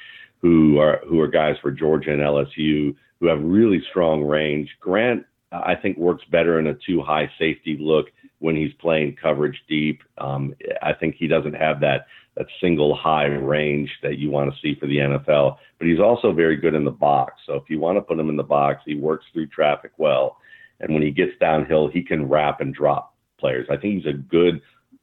who 0.41 0.79
are 0.79 1.01
who 1.09 1.21
are 1.21 1.29
guys 1.29 1.57
for 1.63 1.71
Georgia 1.71 2.13
and 2.13 2.21
LSU 2.21 2.95
who 3.21 3.27
have 3.27 3.43
really 3.43 3.83
strong 3.91 4.23
range. 4.23 4.69
Grant, 4.81 5.25
I 5.51 5.75
think, 5.75 5.97
works 5.97 6.25
better 6.31 6.59
in 6.59 6.67
a 6.67 6.75
two 6.75 7.01
high 7.01 7.31
safety 7.39 7.77
look 7.81 8.07
when 8.41 8.57
he's 8.57 8.73
playing 8.75 9.17
coverage 9.21 9.59
deep. 9.69 10.03
Um, 10.19 10.55
I 10.83 10.93
think 10.93 11.15
he 11.15 11.27
doesn't 11.27 11.55
have 11.55 11.81
that 11.81 12.07
that 12.37 12.47
single 12.61 12.95
high 12.97 13.27
range 13.27 13.91
that 14.03 14.19
you 14.19 14.31
want 14.31 14.53
to 14.53 14.61
see 14.61 14.79
for 14.79 14.87
the 14.87 14.97
NFL. 14.97 15.57
But 15.79 15.87
he's 15.87 16.01
also 16.01 16.33
very 16.33 16.57
good 16.57 16.75
in 16.75 16.85
the 16.85 16.91
box. 16.91 17.35
So 17.47 17.55
if 17.55 17.65
you 17.69 17.79
want 17.79 17.97
to 17.97 18.03
put 18.03 18.19
him 18.19 18.29
in 18.29 18.37
the 18.37 18.43
box, 18.43 18.83
he 18.85 18.97
works 18.97 19.25
through 19.33 19.47
traffic 19.49 19.93
well. 19.99 20.39
And 20.81 20.93
when 20.93 21.03
he 21.03 21.11
gets 21.11 21.33
downhill, 21.41 21.89
he 21.89 22.03
can 22.03 22.29
wrap 22.29 22.61
and 22.61 22.75
drop 22.75 23.15
players. 23.39 23.69
I 23.71 23.77
think 23.77 23.95
he's 23.95 24.13
a 24.13 24.17
good 24.17 24.61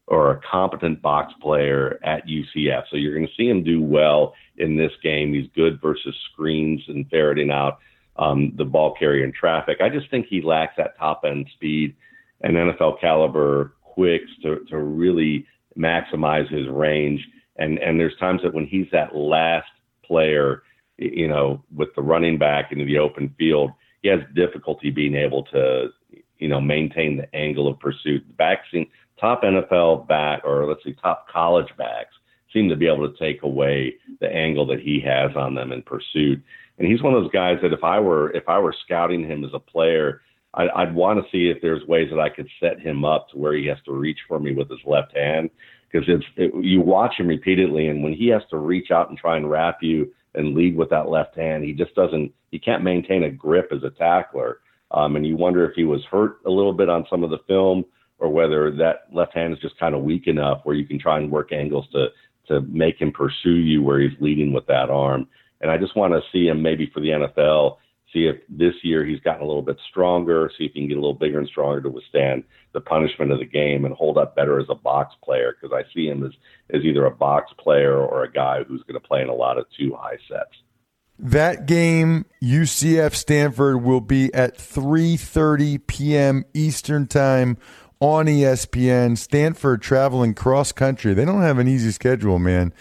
or 0.07 0.31
a 0.31 0.41
competent 0.41 1.01
box 1.01 1.33
player 1.41 1.97
at 2.03 2.27
UCF. 2.27 2.83
So 2.89 2.97
you're 2.97 3.15
going 3.15 3.27
to 3.27 3.33
see 3.37 3.47
him 3.47 3.63
do 3.63 3.81
well 3.81 4.33
in 4.57 4.75
this 4.75 4.91
game. 5.01 5.33
He's 5.33 5.49
good 5.55 5.79
versus 5.81 6.15
screens 6.31 6.81
and 6.87 7.09
ferreting 7.09 7.49
out 7.49 7.79
um, 8.17 8.51
the 8.57 8.65
ball 8.65 8.93
carrier 8.93 9.23
in 9.23 9.31
traffic. 9.31 9.77
I 9.79 9.87
just 9.87 10.09
think 10.11 10.27
he 10.27 10.41
lacks 10.41 10.73
that 10.77 10.97
top 10.97 11.23
end 11.25 11.47
speed 11.53 11.95
and 12.41 12.57
NFL 12.57 12.99
caliber 12.99 13.73
quicks 13.83 14.29
to, 14.43 14.65
to 14.69 14.77
really 14.79 15.45
maximize 15.77 16.49
his 16.51 16.67
range. 16.67 17.27
And, 17.57 17.77
and 17.79 17.99
there's 17.99 18.17
times 18.17 18.41
that 18.43 18.53
when 18.53 18.65
he's 18.65 18.87
that 18.91 19.15
last 19.15 19.69
player, 20.03 20.63
you 20.97 21.27
know, 21.27 21.63
with 21.75 21.89
the 21.95 22.01
running 22.01 22.37
back 22.37 22.71
into 22.71 22.85
the 22.85 22.97
open 22.97 23.33
field, 23.37 23.71
he 24.01 24.09
has 24.09 24.19
difficulty 24.35 24.89
being 24.89 25.15
able 25.15 25.43
to, 25.45 25.89
you 26.39 26.47
know, 26.47 26.59
maintain 26.59 27.17
the 27.17 27.35
angle 27.35 27.67
of 27.67 27.79
pursuit. 27.79 28.25
Back 28.37 28.59
Backs 28.73 28.87
top 29.19 29.43
NFL 29.43 30.07
back, 30.07 30.41
or 30.43 30.65
let's 30.65 30.83
say 30.83 30.93
top 30.93 31.27
college 31.29 31.71
backs, 31.77 32.15
seem 32.51 32.67
to 32.67 32.75
be 32.75 32.87
able 32.87 33.09
to 33.09 33.17
take 33.17 33.43
away 33.43 33.95
the 34.19 34.27
angle 34.27 34.65
that 34.65 34.81
he 34.81 34.99
has 34.99 35.31
on 35.35 35.55
them 35.55 35.71
in 35.71 35.81
pursuit. 35.83 36.41
And 36.77 36.87
he's 36.87 37.01
one 37.01 37.13
of 37.13 37.21
those 37.21 37.31
guys 37.31 37.59
that 37.61 37.73
if 37.73 37.83
I 37.83 37.99
were 37.99 38.31
if 38.31 38.49
I 38.49 38.59
were 38.59 38.75
scouting 38.83 39.23
him 39.23 39.45
as 39.45 39.51
a 39.53 39.59
player, 39.59 40.21
I, 40.53 40.67
I'd 40.75 40.95
want 40.95 41.23
to 41.23 41.31
see 41.31 41.49
if 41.49 41.61
there's 41.61 41.85
ways 41.87 42.09
that 42.11 42.19
I 42.19 42.29
could 42.29 42.49
set 42.59 42.79
him 42.79 43.05
up 43.05 43.29
to 43.29 43.37
where 43.37 43.53
he 43.53 43.67
has 43.67 43.77
to 43.85 43.93
reach 43.93 44.19
for 44.27 44.39
me 44.39 44.53
with 44.53 44.69
his 44.69 44.79
left 44.85 45.15
hand 45.15 45.49
because 45.91 46.07
it's 46.07 46.25
it, 46.37 46.53
you 46.63 46.81
watch 46.81 47.15
him 47.17 47.27
repeatedly, 47.27 47.87
and 47.87 48.03
when 48.03 48.13
he 48.13 48.27
has 48.27 48.41
to 48.49 48.57
reach 48.57 48.91
out 48.91 49.09
and 49.09 49.17
try 49.17 49.37
and 49.37 49.49
wrap 49.49 49.79
you 49.81 50.11
and 50.35 50.55
lead 50.55 50.75
with 50.75 50.89
that 50.89 51.09
left 51.09 51.35
hand, 51.35 51.63
he 51.63 51.73
just 51.73 51.93
doesn't. 51.95 52.31
He 52.51 52.59
can't 52.59 52.83
maintain 52.83 53.23
a 53.23 53.31
grip 53.31 53.71
as 53.71 53.83
a 53.83 53.89
tackler, 53.89 54.59
um, 54.91 55.15
and 55.15 55.25
you 55.25 55.35
wonder 55.35 55.69
if 55.69 55.75
he 55.75 55.83
was 55.83 56.03
hurt 56.09 56.37
a 56.45 56.49
little 56.49 56.73
bit 56.73 56.89
on 56.89 57.05
some 57.09 57.23
of 57.23 57.29
the 57.29 57.39
film, 57.47 57.85
or 58.19 58.29
whether 58.29 58.71
that 58.71 59.07
left 59.11 59.33
hand 59.33 59.53
is 59.53 59.59
just 59.59 59.79
kind 59.79 59.95
of 59.95 60.03
weak 60.03 60.27
enough 60.27 60.61
where 60.63 60.75
you 60.75 60.85
can 60.85 60.99
try 60.99 61.17
and 61.17 61.31
work 61.31 61.51
angles 61.51 61.87
to 61.91 62.07
to 62.47 62.61
make 62.61 62.99
him 62.99 63.11
pursue 63.11 63.55
you 63.55 63.83
where 63.83 63.99
he's 63.99 64.19
leading 64.19 64.51
with 64.53 64.65
that 64.67 64.89
arm. 64.89 65.27
And 65.61 65.69
I 65.69 65.77
just 65.77 65.95
want 65.95 66.13
to 66.13 66.21
see 66.31 66.47
him 66.47 66.61
maybe 66.61 66.89
for 66.91 66.99
the 66.99 67.09
NFL 67.09 67.77
see 68.13 68.27
if 68.27 68.37
this 68.49 68.73
year 68.83 69.05
he's 69.05 69.19
gotten 69.21 69.41
a 69.41 69.45
little 69.45 69.61
bit 69.61 69.77
stronger, 69.89 70.51
see 70.57 70.65
if 70.65 70.73
he 70.73 70.81
can 70.81 70.87
get 70.89 70.97
a 70.97 71.01
little 71.01 71.13
bigger 71.13 71.39
and 71.39 71.47
stronger 71.47 71.81
to 71.81 71.89
withstand 71.89 72.43
the 72.73 72.81
punishment 72.81 73.31
of 73.31 73.39
the 73.39 73.45
game 73.45 73.85
and 73.85 73.93
hold 73.93 74.17
up 74.17 74.35
better 74.35 74.59
as 74.59 74.67
a 74.69 74.75
box 74.75 75.15
player 75.23 75.55
because 75.59 75.75
I 75.75 75.83
see 75.93 76.07
him 76.07 76.25
as, 76.25 76.31
as 76.73 76.83
either 76.83 77.05
a 77.05 77.11
box 77.11 77.51
player 77.57 77.97
or 77.97 78.23
a 78.23 78.31
guy 78.31 78.63
who's 78.63 78.83
going 78.83 78.99
to 78.99 79.07
play 79.07 79.21
in 79.21 79.29
a 79.29 79.33
lot 79.33 79.57
of 79.57 79.65
two 79.77 79.95
high 79.95 80.17
sets. 80.27 80.55
That 81.19 81.67
game, 81.67 82.25
UCF 82.41 83.13
Stanford, 83.13 83.83
will 83.83 84.01
be 84.01 84.33
at 84.33 84.57
3:30 84.57 85.85
p.m. 85.85 86.45
Eastern 86.53 87.05
Time 87.05 87.57
on 88.01 88.25
ESPN. 88.25 89.17
Stanford 89.17 89.81
traveling 89.81 90.33
cross 90.33 90.73
country. 90.73 91.13
They 91.13 91.23
don't 91.23 91.41
have 91.41 91.59
an 91.59 91.69
easy 91.69 91.91
schedule, 91.91 92.39
man. 92.39 92.73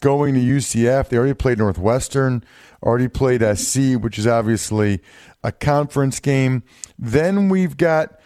Going 0.00 0.34
to 0.34 0.40
UCF, 0.40 1.10
they 1.10 1.16
already 1.16 1.34
played 1.34 1.58
Northwestern 1.58 2.42
already 2.82 3.08
played 3.08 3.42
SC, 3.56 3.94
which 3.94 4.18
is 4.18 4.26
obviously 4.26 5.00
a 5.42 5.52
conference 5.52 6.20
game. 6.20 6.62
Then 6.98 7.48
we've 7.48 7.76
got 7.76 8.18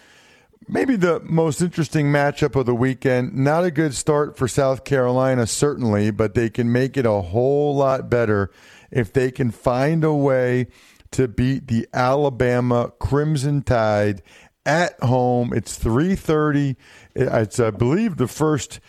maybe 0.68 0.96
the 0.96 1.20
most 1.20 1.60
interesting 1.60 2.06
matchup 2.06 2.58
of 2.58 2.66
the 2.66 2.74
weekend. 2.74 3.34
Not 3.34 3.64
a 3.64 3.70
good 3.70 3.94
start 3.94 4.36
for 4.36 4.48
South 4.48 4.84
Carolina, 4.84 5.46
certainly, 5.46 6.10
but 6.10 6.34
they 6.34 6.48
can 6.48 6.72
make 6.72 6.96
it 6.96 7.06
a 7.06 7.20
whole 7.20 7.76
lot 7.76 8.08
better 8.08 8.50
if 8.90 9.12
they 9.12 9.30
can 9.30 9.50
find 9.50 10.04
a 10.04 10.14
way 10.14 10.68
to 11.12 11.28
beat 11.28 11.68
the 11.68 11.88
Alabama 11.92 12.92
Crimson 12.98 13.62
Tide 13.62 14.22
at 14.66 15.00
home. 15.02 15.52
It's 15.54 15.78
3:30. 15.78 16.76
It's 17.14 17.58
I 17.58 17.70
believe 17.70 18.16
the 18.16 18.28
first 18.28 18.80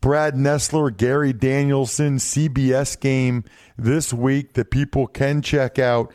Brad 0.00 0.34
Nessler, 0.34 0.94
Gary 0.94 1.32
Danielson 1.32 2.18
CBS 2.18 3.00
game 3.00 3.42
this 3.78 4.12
week 4.12 4.52
that 4.52 4.70
people 4.70 5.06
can 5.06 5.40
check 5.40 5.78
out. 5.78 6.12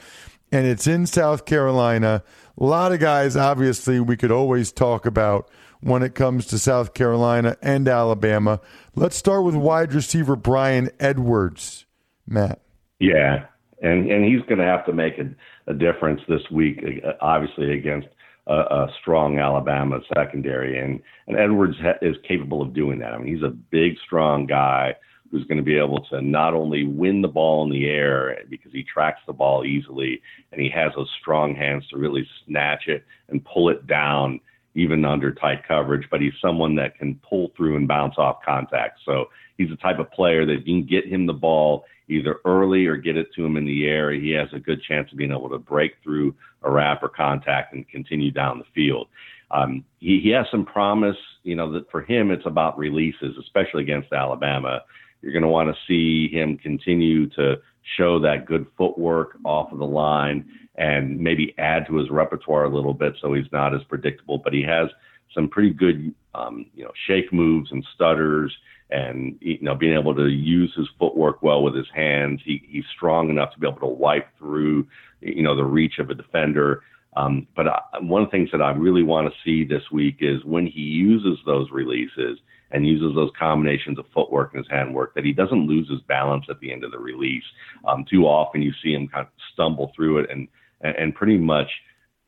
And 0.52 0.68
it's 0.68 0.86
in 0.86 1.08
South 1.08 1.46
Carolina. 1.46 2.24
A 2.58 2.64
lot 2.64 2.92
of 2.92 3.00
guys, 3.00 3.36
obviously, 3.36 4.00
we 4.00 4.16
could 4.16 4.32
always 4.32 4.72
talk 4.72 5.06
about 5.06 5.50
when 5.82 6.04
it 6.04 6.14
comes 6.14 6.46
to 6.48 6.60
South 6.60 6.94
Carolina 6.94 7.56
and 7.62 7.88
Alabama. 7.88 8.60
Let's 8.96 9.16
start 9.16 9.44
with 9.44 9.56
wide 9.56 9.94
receiver 9.94 10.36
Bryan 10.36 10.90
Edwards, 11.00 11.86
Matt. 12.28 12.62
Yeah, 13.00 13.46
and 13.82 14.12
and 14.12 14.26
he's 14.26 14.42
going 14.42 14.60
to 14.60 14.66
have 14.66 14.86
to 14.86 14.94
make 14.94 15.18
a, 15.18 15.34
a 15.72 15.74
difference 15.74 16.22
this 16.28 16.42
week, 16.52 16.84
obviously 17.22 17.72
against 17.72 18.08
a, 18.50 18.54
a 18.54 18.88
strong 19.00 19.40
Alabama 19.40 20.00
secondary, 20.16 20.80
and 20.80 21.00
and 21.28 21.38
Edwards 21.38 21.78
ha- 21.82 22.00
is 22.02 22.16
capable 22.28 22.62
of 22.62 22.74
doing 22.74 23.00
that. 23.00 23.14
I 23.14 23.18
mean, 23.18 23.34
he's 23.34 23.44
a 23.44 23.50
big, 23.50 23.98
strong 24.06 24.46
guy 24.48 24.96
who's 25.32 25.46
going 25.46 25.58
to 25.58 25.64
be 25.64 25.78
able 25.78 26.04
to 26.06 26.22
not 26.22 26.56
only 26.56 26.86
win 26.86 27.22
the 27.22 27.28
ball 27.28 27.64
in 27.64 27.70
the 27.70 27.88
air 27.88 28.40
because 28.50 28.72
he 28.72 28.84
tracks 28.84 29.22
the 29.28 29.34
ball 29.34 29.64
easily 29.64 30.20
and 30.52 30.60
he 30.60 30.70
has 30.70 30.92
those 30.96 31.10
strong 31.22 31.54
hands 31.56 31.88
to 31.88 31.98
really 31.98 32.28
snatch 32.48 32.88
it 32.88 33.06
and 33.28 33.46
pull 33.46 33.70
it 33.70 33.86
down 33.86 34.40
even 34.74 35.06
under 35.06 35.32
tight 35.32 35.68
coverage, 35.68 36.08
but 36.10 36.22
he's 36.22 36.34
someone 36.42 36.76
that 36.76 36.98
can 36.98 37.20
pull 37.28 37.52
through 37.56 37.76
and 37.76 37.88
bounce 37.88 38.16
off 38.18 38.38
contact. 38.44 39.00
So 39.06 39.26
he's 39.58 39.70
the 39.70 39.76
type 39.76 40.00
of 40.00 40.12
player 40.12 40.46
that 40.46 40.66
you 40.66 40.82
can 40.82 40.88
get 40.88 41.06
him 41.06 41.26
the 41.26 41.34
ball 41.34 41.86
either 42.10 42.40
early 42.46 42.86
or 42.86 42.98
get 42.98 43.18
it 43.18 43.28
to 43.36 43.46
him 43.46 43.58
in 43.58 43.66
the 43.66 43.88
air. 43.88 44.12
He 44.12 44.32
has 44.32 44.50
a 44.54 44.60
good 44.60 44.82
chance 44.82 45.12
of 45.12 45.18
being 45.18 45.32
able 45.32 45.50
to 45.50 45.58
break 45.58 45.94
through 46.04 46.36
a 46.64 46.72
wrap 46.72 47.04
or 47.04 47.10
contact 47.10 47.74
and 47.74 47.88
continue 47.88 48.32
down 48.32 48.60
the 48.60 48.66
field. 48.74 49.08
Um, 49.52 49.84
he, 50.00 50.20
he 50.22 50.30
has 50.30 50.46
some 50.52 50.66
promise, 50.66 51.18
you 51.44 51.56
know, 51.56 51.72
that 51.74 51.90
for 51.90 52.02
him 52.02 52.32
it's 52.32 52.46
about 52.46 52.78
releases, 52.78 53.36
especially 53.40 53.84
against 53.84 54.14
Alabama. 54.14 54.82
You're 55.22 55.34
going 55.34 55.44
to 55.44 55.50
want 55.50 55.70
to 55.70 55.82
see 55.88 56.34
him 56.34 56.58
continue 56.58 57.30
to 57.32 57.56
show 57.98 58.20
that 58.20 58.46
good 58.46 58.68
footwork 58.78 59.38
off 59.44 59.72
of 59.72 59.80
the 59.80 59.86
line 59.86 60.48
and 60.76 61.20
maybe 61.20 61.54
add 61.58 61.88
to 61.88 61.98
his 61.98 62.10
repertoire 62.10 62.66
a 62.66 62.74
little 62.74 62.94
bit 62.94 63.14
so 63.22 63.34
he's 63.34 63.52
not 63.52 63.74
as 63.74 63.84
predictable. 63.90 64.38
But 64.38 64.54
he 64.54 64.64
has 64.64 64.90
some 65.34 65.50
pretty 65.50 65.72
good, 65.72 66.14
um, 66.36 66.68
you 66.74 66.84
know, 66.84 66.92
shake 67.08 67.34
moves 67.34 67.72
and 67.72 67.86
stutters 67.96 68.56
and 68.92 69.38
you 69.42 69.60
know 69.62 69.76
being 69.76 69.98
able 69.98 70.16
to 70.16 70.28
use 70.28 70.74
his 70.76 70.88
footwork 70.98 71.42
well 71.44 71.64
with 71.64 71.76
his 71.76 71.88
hands. 71.94 72.42
He, 72.44 72.62
he's 72.68 72.86
strong 72.96 73.30
enough 73.30 73.54
to 73.54 73.60
be 73.60 73.68
able 73.68 73.80
to 73.80 73.86
wipe 73.88 74.28
through 74.38 74.88
you 75.22 75.44
know 75.44 75.56
the 75.56 75.64
reach 75.64 76.00
of 76.00 76.10
a 76.10 76.16
defender. 76.16 76.84
Um, 77.16 77.48
but 77.56 77.68
I, 77.68 77.82
one 78.02 78.22
of 78.22 78.28
the 78.28 78.32
things 78.32 78.50
that 78.52 78.62
I 78.62 78.72
really 78.72 79.04
want 79.04 79.28
to 79.28 79.40
see 79.44 79.64
this 79.66 79.84
week 79.92 80.18
is 80.22 80.44
when 80.46 80.66
he 80.66 80.82
uses 80.82 81.40
those 81.46 81.70
releases 81.72 82.40
and 82.72 82.88
uses 82.88 83.16
those 83.16 83.32
combinations 83.38 83.98
of 83.98 84.06
footwork 84.14 84.54
and 84.54 84.64
his 84.64 84.72
handwork 84.72 85.16
that 85.16 85.26
he 85.26 85.34
doesn't 85.34 85.68
lose 85.68 85.90
his 85.90 86.02
balance 86.02 86.46
at 86.50 86.60
the 86.60 86.72
end 86.72 86.84
of 86.84 86.92
the 86.92 87.00
release. 87.00 87.44
Um, 87.88 88.06
too 88.10 88.26
often 88.26 88.62
you 88.62 88.72
see 88.84 88.94
him 88.94 89.08
kind 89.08 89.26
of 89.26 89.34
stumble 89.54 89.92
through 89.96 90.20
it 90.20 90.30
and 90.30 90.48
and 90.82 91.14
pretty 91.14 91.38
much 91.38 91.70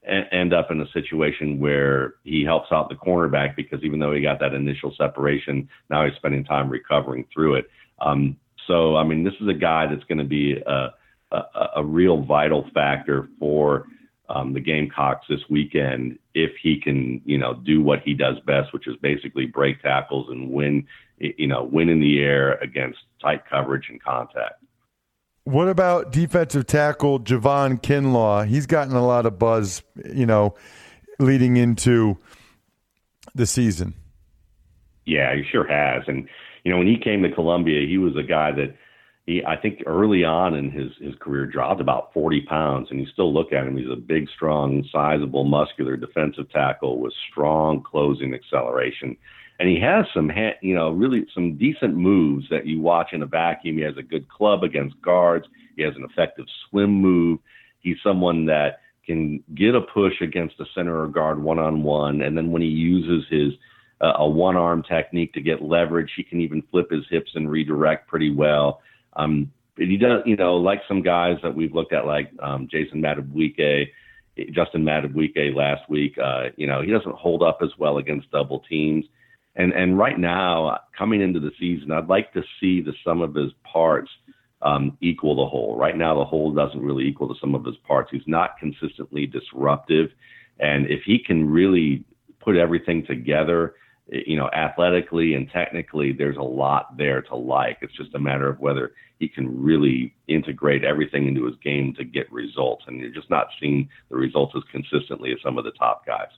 end 0.03 0.53
up 0.53 0.71
in 0.71 0.81
a 0.81 0.91
situation 0.91 1.59
where 1.59 2.15
he 2.23 2.43
helps 2.43 2.71
out 2.71 2.89
the 2.89 2.95
cornerback 2.95 3.55
because 3.55 3.83
even 3.83 3.99
though 3.99 4.13
he 4.13 4.21
got 4.21 4.39
that 4.39 4.53
initial 4.53 4.93
separation, 4.97 5.69
now 5.89 6.05
he's 6.05 6.15
spending 6.15 6.43
time 6.43 6.69
recovering 6.69 7.25
through 7.33 7.55
it. 7.55 7.69
Um, 7.99 8.37
so 8.67 8.95
I 8.95 9.03
mean, 9.03 9.23
this 9.23 9.33
is 9.39 9.47
a 9.47 9.53
guy 9.53 9.87
that's 9.87 10.03
going 10.05 10.17
to 10.17 10.23
be 10.23 10.57
a, 10.65 10.89
a, 11.31 11.67
a 11.77 11.85
real 11.85 12.23
vital 12.23 12.67
factor 12.73 13.29
for 13.39 13.85
um, 14.29 14.53
the 14.53 14.59
Gamecocks 14.59 15.25
this 15.29 15.41
weekend 15.49 16.17
if 16.33 16.51
he 16.61 16.79
can, 16.79 17.21
you 17.25 17.37
know, 17.37 17.53
do 17.53 17.81
what 17.81 17.99
he 18.03 18.13
does 18.13 18.37
best, 18.45 18.73
which 18.73 18.87
is 18.87 18.95
basically 19.01 19.45
break 19.45 19.81
tackles 19.81 20.29
and 20.29 20.49
win, 20.49 20.87
you 21.19 21.47
know, 21.47 21.63
win 21.63 21.89
in 21.89 21.99
the 21.99 22.21
air 22.21 22.53
against 22.55 22.99
tight 23.21 23.47
coverage 23.49 23.87
and 23.89 24.01
contact. 24.01 24.63
What 25.43 25.67
about 25.67 26.11
defensive 26.11 26.67
tackle 26.67 27.19
Javon 27.19 27.81
Kinlaw? 27.81 28.47
He's 28.47 28.67
gotten 28.67 28.95
a 28.95 29.05
lot 29.05 29.25
of 29.25 29.39
buzz, 29.39 29.81
you 30.13 30.25
know, 30.25 30.55
leading 31.19 31.57
into 31.57 32.17
the 33.33 33.45
season. 33.45 33.95
Yeah, 35.05 35.35
he 35.35 35.43
sure 35.51 35.67
has. 35.67 36.03
And 36.07 36.27
you 36.63 36.71
know, 36.71 36.77
when 36.77 36.87
he 36.87 36.97
came 36.97 37.23
to 37.23 37.31
Columbia, 37.31 37.87
he 37.87 37.97
was 37.97 38.15
a 38.15 38.23
guy 38.23 38.51
that 38.51 38.75
he, 39.25 39.43
I 39.45 39.55
think 39.55 39.83
early 39.85 40.23
on 40.23 40.55
in 40.55 40.71
his, 40.71 40.91
his 40.99 41.15
career 41.19 41.45
dropped 41.45 41.81
about 41.81 42.13
40 42.13 42.41
pounds 42.41 42.87
and 42.91 42.99
you 42.99 43.07
still 43.07 43.33
look 43.33 43.53
at 43.53 43.65
him. 43.65 43.77
He's 43.77 43.89
a 43.91 43.95
big, 43.95 44.27
strong, 44.29 44.83
sizable, 44.91 45.43
muscular 45.43 45.95
defensive 45.95 46.49
tackle 46.51 46.99
with 46.99 47.13
strong 47.31 47.83
closing 47.83 48.33
acceleration. 48.33 49.17
And 49.61 49.69
he 49.69 49.79
has 49.79 50.05
some, 50.11 50.31
you 50.61 50.73
know, 50.73 50.89
really 50.89 51.27
some 51.35 51.55
decent 51.55 51.95
moves 51.95 52.47
that 52.49 52.65
you 52.65 52.81
watch 52.81 53.09
in 53.13 53.21
a 53.21 53.27
vacuum. 53.27 53.77
He 53.77 53.83
has 53.83 53.95
a 53.95 54.01
good 54.01 54.27
club 54.27 54.63
against 54.63 54.99
guards. 55.03 55.45
He 55.77 55.83
has 55.83 55.95
an 55.95 56.03
effective 56.03 56.45
swim 56.67 56.89
move. 56.89 57.37
He's 57.79 57.97
someone 58.03 58.47
that 58.47 58.79
can 59.05 59.43
get 59.53 59.75
a 59.75 59.81
push 59.81 60.19
against 60.19 60.59
a 60.59 60.65
center 60.73 60.99
or 60.99 61.07
guard 61.07 61.43
one 61.43 61.59
on 61.59 61.83
one. 61.83 62.23
And 62.23 62.35
then 62.35 62.49
when 62.49 62.63
he 62.63 62.69
uses 62.69 63.29
his, 63.29 63.53
uh, 64.01 64.13
a 64.15 64.27
one 64.27 64.57
arm 64.57 64.81
technique 64.81 65.31
to 65.33 65.41
get 65.41 65.61
leverage, 65.61 66.09
he 66.17 66.23
can 66.23 66.41
even 66.41 66.63
flip 66.71 66.89
his 66.89 67.05
hips 67.11 67.29
and 67.35 67.47
redirect 67.47 68.07
pretty 68.07 68.33
well. 68.33 68.81
Um, 69.13 69.51
but 69.77 69.85
he 69.85 69.97
does, 69.97 70.23
you 70.25 70.37
know, 70.37 70.55
like 70.55 70.81
some 70.87 71.03
guys 71.03 71.37
that 71.43 71.55
we've 71.55 71.75
looked 71.75 71.93
at, 71.93 72.07
like 72.07 72.31
um, 72.41 72.67
Jason 72.67 72.99
Madubuike, 72.99 73.89
Justin 74.53 74.83
Madubuike 74.83 75.55
last 75.55 75.87
week. 75.87 76.17
Uh, 76.17 76.45
you 76.55 76.65
know, 76.65 76.81
he 76.81 76.89
doesn't 76.89 77.15
hold 77.15 77.43
up 77.43 77.59
as 77.61 77.69
well 77.77 77.99
against 77.99 78.31
double 78.31 78.61
teams. 78.61 79.05
And 79.55 79.73
and 79.73 79.97
right 79.97 80.17
now, 80.17 80.79
coming 80.97 81.21
into 81.21 81.39
the 81.39 81.51
season, 81.59 81.91
I'd 81.91 82.07
like 82.07 82.31
to 82.33 82.43
see 82.59 82.81
the 82.81 82.93
sum 83.03 83.21
of 83.21 83.35
his 83.35 83.51
parts 83.63 84.09
um, 84.61 84.97
equal 85.01 85.35
the 85.35 85.49
whole. 85.49 85.77
Right 85.77 85.97
now, 85.97 86.17
the 86.17 86.25
whole 86.25 86.53
doesn't 86.53 86.81
really 86.81 87.05
equal 87.05 87.27
to 87.27 87.39
some 87.39 87.55
of 87.55 87.65
his 87.65 87.75
parts. 87.87 88.09
He's 88.11 88.21
not 88.27 88.57
consistently 88.59 89.25
disruptive, 89.25 90.09
and 90.59 90.85
if 90.87 91.01
he 91.05 91.19
can 91.19 91.49
really 91.49 92.05
put 92.39 92.55
everything 92.55 93.05
together, 93.05 93.75
you 94.07 94.35
know, 94.37 94.49
athletically 94.53 95.35
and 95.35 95.49
technically, 95.51 96.11
there's 96.11 96.37
a 96.37 96.41
lot 96.41 96.97
there 96.97 97.21
to 97.21 97.35
like. 97.35 97.77
It's 97.81 97.95
just 97.95 98.15
a 98.15 98.19
matter 98.19 98.49
of 98.49 98.59
whether 98.59 98.93
he 99.19 99.27
can 99.27 99.61
really 99.61 100.15
integrate 100.27 100.83
everything 100.83 101.27
into 101.27 101.45
his 101.45 101.55
game 101.63 101.93
to 101.95 102.03
get 102.03 102.31
results, 102.31 102.85
and 102.87 102.99
you're 102.99 103.11
just 103.11 103.29
not 103.29 103.47
seeing 103.59 103.89
the 104.09 104.15
results 104.15 104.53
as 104.55 104.63
consistently 104.71 105.31
as 105.31 105.37
some 105.43 105.57
of 105.57 105.63
the 105.63 105.71
top 105.71 106.05
guys. 106.05 106.29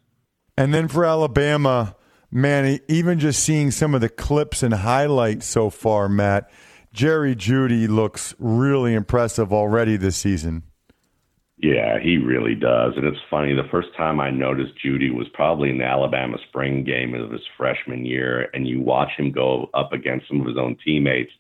And 0.58 0.73
then 0.73 0.88
for 0.88 1.06
Alabama, 1.06 1.95
man, 2.33 2.79
even 2.87 3.19
just 3.19 3.43
seeing 3.43 3.71
some 3.71 3.93
of 3.93 4.01
the 4.01 4.09
clips 4.09 4.63
and 4.63 4.73
highlights 4.73 5.45
so 5.45 5.69
far, 5.69 6.09
Matt 6.09 6.49
Jerry 6.91 7.35
Jeudy 7.35 7.87
looks 7.87 8.35
really 8.39 8.93
impressive 8.93 9.53
already 9.53 9.97
this 9.97 10.17
season. 10.17 10.63
Yeah, 11.57 11.97
he 11.99 12.17
really 12.17 12.55
does. 12.55 12.93
And 12.97 13.05
it's 13.05 13.19
funny, 13.29 13.53
the 13.53 13.69
first 13.71 13.89
time 13.95 14.19
I 14.19 14.31
noticed 14.31 14.73
Jeudy 14.83 15.15
was 15.15 15.27
probably 15.33 15.69
in 15.69 15.77
the 15.77 15.85
Alabama 15.85 16.37
spring 16.49 16.83
game 16.83 17.13
of 17.13 17.31
his 17.31 17.41
freshman 17.55 18.05
year, 18.05 18.49
and 18.53 18.67
you 18.67 18.81
watch 18.81 19.11
him 19.17 19.31
go 19.31 19.69
up 19.73 19.93
against 19.93 20.27
some 20.27 20.41
of 20.41 20.47
his 20.47 20.57
own 20.57 20.75
teammates. 20.83 21.31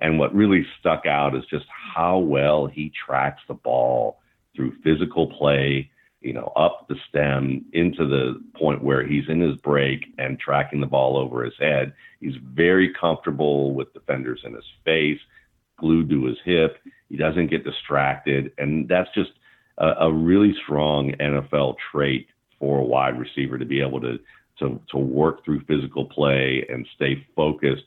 And 0.00 0.18
what 0.18 0.34
really 0.34 0.66
stuck 0.80 1.06
out 1.06 1.34
is 1.34 1.44
just 1.48 1.64
how 1.94 2.18
well 2.18 2.66
he 2.66 2.92
tracks 3.06 3.40
the 3.48 3.54
ball 3.54 4.18
through 4.54 4.76
physical 4.82 5.28
play, 5.28 5.90
you 6.24 6.32
know, 6.32 6.50
up 6.56 6.88
the 6.88 6.96
stem 7.08 7.64
into 7.74 8.06
the 8.06 8.42
point 8.58 8.82
where 8.82 9.06
he's 9.06 9.28
in 9.28 9.40
his 9.40 9.56
break 9.58 10.06
and 10.16 10.40
tracking 10.40 10.80
the 10.80 10.86
ball 10.86 11.18
over 11.18 11.44
his 11.44 11.54
head. 11.60 11.92
He's 12.18 12.34
very 12.42 12.92
comfortable 12.98 13.74
with 13.74 13.92
defenders 13.92 14.40
in 14.44 14.54
his 14.54 14.64
face, 14.86 15.20
glued 15.78 16.08
to 16.08 16.24
his 16.24 16.38
hip. 16.44 16.78
He 17.10 17.18
doesn't 17.18 17.50
get 17.50 17.64
distracted. 17.64 18.52
And 18.56 18.88
that's 18.88 19.10
just 19.14 19.32
a, 19.76 19.88
a 20.00 20.12
really 20.12 20.54
strong 20.64 21.12
NFL 21.20 21.76
trait 21.92 22.28
for 22.58 22.78
a 22.78 22.84
wide 22.84 23.18
receiver 23.18 23.58
to 23.58 23.66
be 23.66 23.82
able 23.82 24.00
to, 24.00 24.18
to, 24.60 24.80
to 24.92 24.96
work 24.96 25.44
through 25.44 25.60
physical 25.68 26.06
play 26.06 26.64
and 26.70 26.88
stay 26.96 27.26
focused 27.36 27.84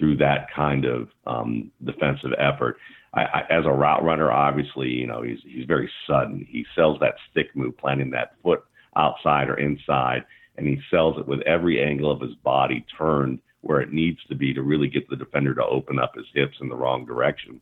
through 0.00 0.16
that 0.16 0.48
kind 0.56 0.84
of 0.86 1.08
um, 1.26 1.70
defensive 1.84 2.32
effort. 2.38 2.78
I, 3.12 3.20
I, 3.20 3.40
as 3.50 3.66
a 3.66 3.70
route 3.70 4.02
runner, 4.02 4.32
obviously, 4.32 4.88
you 4.88 5.06
know, 5.06 5.22
he's 5.22 5.38
he's 5.44 5.66
very 5.66 5.90
sudden. 6.08 6.46
He 6.48 6.64
sells 6.74 6.98
that 7.00 7.14
stick 7.30 7.54
move, 7.54 7.76
planting 7.76 8.10
that 8.10 8.32
foot 8.42 8.64
outside 8.96 9.48
or 9.48 9.58
inside, 9.58 10.24
and 10.56 10.66
he 10.66 10.80
sells 10.90 11.18
it 11.18 11.28
with 11.28 11.42
every 11.42 11.84
angle 11.84 12.10
of 12.10 12.20
his 12.20 12.34
body 12.36 12.84
turned 12.98 13.40
where 13.60 13.80
it 13.80 13.92
needs 13.92 14.18
to 14.28 14.34
be 14.34 14.54
to 14.54 14.62
really 14.62 14.88
get 14.88 15.08
the 15.10 15.16
defender 15.16 15.54
to 15.54 15.64
open 15.64 15.98
up 15.98 16.14
his 16.16 16.24
hips 16.34 16.56
in 16.62 16.68
the 16.68 16.74
wrong 16.74 17.04
direction. 17.04 17.60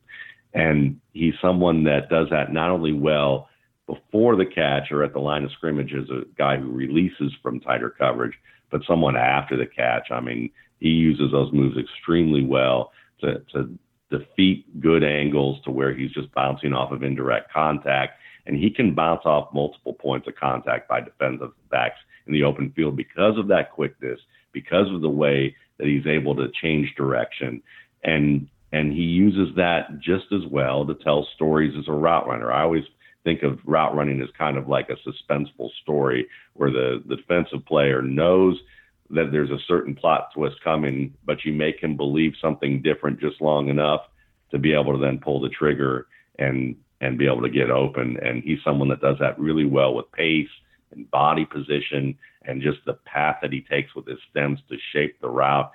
And 0.55 1.01
he's 1.13 1.35
someone 1.43 1.83
that 1.85 2.09
does 2.09 2.29
that 2.31 2.53
not 2.53 2.71
only 2.71 2.93
well 2.93 3.49
before 3.87 4.37
the 4.37 4.47
catch 4.47 4.93
or 4.93 5.03
at 5.03 5.13
the 5.13 5.19
line 5.19 5.45
of 5.45 5.51
scrimmage 5.53 5.93
as 5.93 6.09
a 6.11 6.23
guy 6.37 6.57
who 6.57 6.71
releases 6.71 7.33
from 7.43 7.59
tighter 7.59 7.91
coverage, 7.91 8.35
but 8.71 8.83
someone 8.87 9.17
after 9.17 9.57
the 9.57 9.67
catch. 9.67 10.11
I 10.11 10.21
mean, 10.21 10.51
he 10.81 10.89
uses 10.89 11.33
those 11.33 11.53
moves 11.53 11.77
extremely 11.77 12.45
well 12.45 12.93
to, 13.21 13.43
to 13.53 13.79
defeat 14.11 14.81
good 14.81 15.05
angles 15.05 15.63
to 15.65 15.71
where 15.71 15.95
he's 15.95 16.13
just 16.13 16.33
bouncing 16.33 16.73
off 16.73 16.93
of 16.93 17.03
indirect 17.03 17.53
contact. 17.53 18.19
And 18.47 18.57
he 18.57 18.71
can 18.71 18.95
bounce 18.95 19.23
off 19.25 19.53
multiple 19.53 19.93
points 19.93 20.27
of 20.27 20.37
contact 20.37 20.89
by 20.89 21.01
defensive 21.01 21.51
backs 21.71 21.99
in 22.27 22.33
the 22.33 22.45
open 22.45 22.73
field 22.75 22.97
because 22.97 23.37
of 23.39 23.49
that 23.49 23.73
quickness, 23.73 24.21
because 24.53 24.87
of 24.93 25.03
the 25.03 25.11
way 25.11 25.55
that 25.79 25.87
he's 25.87 26.07
able 26.07 26.35
to 26.37 26.49
change 26.63 26.95
direction. 26.97 27.63
And 28.03 28.49
and 28.71 28.93
he 28.93 29.01
uses 29.01 29.57
that 29.57 29.99
just 29.99 30.27
as 30.31 30.43
well 30.51 30.87
to 30.87 30.95
tell 30.95 31.27
stories 31.35 31.75
as 31.79 31.89
a 31.89 31.93
route 31.93 32.27
runner. 32.27 32.53
I 32.53 32.63
always 32.63 32.85
think 33.25 33.43
of 33.43 33.59
route 33.65 33.95
running 33.97 34.21
as 34.21 34.29
kind 34.37 34.59
of 34.59 34.69
like 34.69 34.91
a 34.91 35.09
suspenseful 35.09 35.71
story 35.83 36.29
where 36.53 36.71
the, 36.71 37.03
the 37.07 37.17
defensive 37.17 37.65
player 37.67 38.03
knows– 38.03 38.59
that 39.11 39.31
there's 39.33 39.51
a 39.51 39.59
certain 39.67 39.95
plot 39.95 40.29
twist 40.35 40.57
coming, 40.63 41.15
but 41.25 41.45
you 41.45 41.53
make 41.53 41.81
him 41.81 41.97
believe 41.97 42.33
something 42.41 42.83
different 42.83 43.21
just 43.21 43.41
long 43.41 43.69
enough 43.69 44.03
to 44.51 44.59
be 44.59 44.73
able 44.73 44.93
to 44.93 44.99
then 44.99 45.19
pull 45.19 45.41
the 45.41 45.49
trigger 45.49 46.07
and 46.39 46.77
and 47.01 47.17
be 47.17 47.27
able 47.27 47.43
to 47.43 47.49
get 47.49 47.71
open. 47.71 48.19
And 48.23 48.43
he's 48.43 48.59
someone 48.65 48.89
that 48.89 49.01
does 49.01 49.17
that 49.21 49.39
really 49.39 49.65
well 49.65 49.95
with 49.95 50.11
pace 50.13 50.49
and 50.91 51.11
body 51.11 51.45
position 51.45 52.19
and 52.45 52.63
just 52.63 52.79
the 52.87 52.95
path 53.05 53.37
that 53.43 53.53
he 53.53 53.61
takes 53.61 53.95
with 53.95 54.07
his 54.07 54.19
stems 54.31 54.59
to 54.69 54.77
shape 54.93 55.21
the 55.21 55.29
route. 55.29 55.71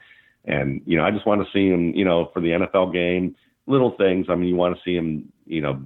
And 0.46 0.82
you 0.86 0.98
know, 0.98 1.06
I 1.06 1.12
just 1.12 1.26
want 1.26 1.41
to 1.41 1.52
see 1.54 1.69
him, 1.69 1.93
you 1.93 2.04
know, 2.04 2.30
for 2.34 2.41
the 2.41 2.50
NFL 2.50 2.91
game, 2.93 3.36
little 3.67 3.91
things. 3.91 4.28
I 4.30 4.36
mean, 4.36 4.50
you 4.50 4.56
want 4.56 4.76
to 4.76 4.82
see 4.84 4.96
him, 4.96 5.32
you 5.46 5.62
know, 5.62 5.82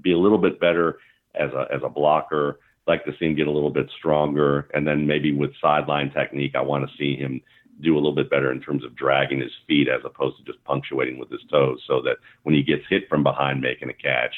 be 0.00 0.12
a 0.12 0.18
little 0.18 0.38
bit 0.38 0.60
better 0.60 0.98
as 1.34 1.50
a 1.52 1.66
as 1.72 1.80
a 1.84 1.88
blocker 1.88 2.58
like 2.90 3.04
to 3.04 3.12
see 3.18 3.26
him 3.26 3.36
get 3.36 3.46
a 3.46 3.52
little 3.52 3.70
bit 3.70 3.88
stronger. 3.98 4.68
And 4.74 4.86
then 4.86 5.06
maybe 5.06 5.32
with 5.32 5.52
sideline 5.60 6.10
technique, 6.10 6.54
I 6.54 6.62
want 6.62 6.88
to 6.88 6.96
see 6.96 7.16
him 7.16 7.40
do 7.80 7.94
a 7.94 7.96
little 7.96 8.14
bit 8.14 8.28
better 8.28 8.52
in 8.52 8.60
terms 8.60 8.84
of 8.84 8.94
dragging 8.94 9.40
his 9.40 9.52
feet 9.66 9.88
as 9.88 10.02
opposed 10.04 10.36
to 10.38 10.44
just 10.44 10.62
punctuating 10.64 11.18
with 11.18 11.30
his 11.30 11.40
toes 11.50 11.82
so 11.86 12.02
that 12.02 12.16
when 12.42 12.54
he 12.54 12.62
gets 12.62 12.82
hit 12.90 13.08
from 13.08 13.22
behind 13.22 13.60
making 13.60 13.88
a 13.88 13.94
catch, 13.94 14.34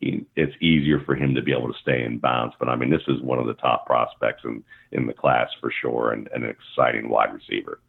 it's 0.00 0.56
easier 0.60 1.00
for 1.04 1.14
him 1.14 1.34
to 1.34 1.42
be 1.42 1.52
able 1.52 1.72
to 1.72 1.78
stay 1.80 2.02
in 2.02 2.18
bounds. 2.18 2.54
But 2.58 2.68
I 2.68 2.76
mean, 2.76 2.90
this 2.90 3.02
is 3.08 3.20
one 3.20 3.38
of 3.38 3.46
the 3.46 3.54
top 3.54 3.86
prospects 3.86 4.42
in, 4.44 4.64
in 4.90 5.06
the 5.06 5.12
class 5.12 5.48
for 5.60 5.70
sure 5.82 6.12
and, 6.12 6.28
and 6.34 6.44
an 6.44 6.50
exciting 6.50 7.08
wide 7.08 7.34
receiver. 7.34 7.80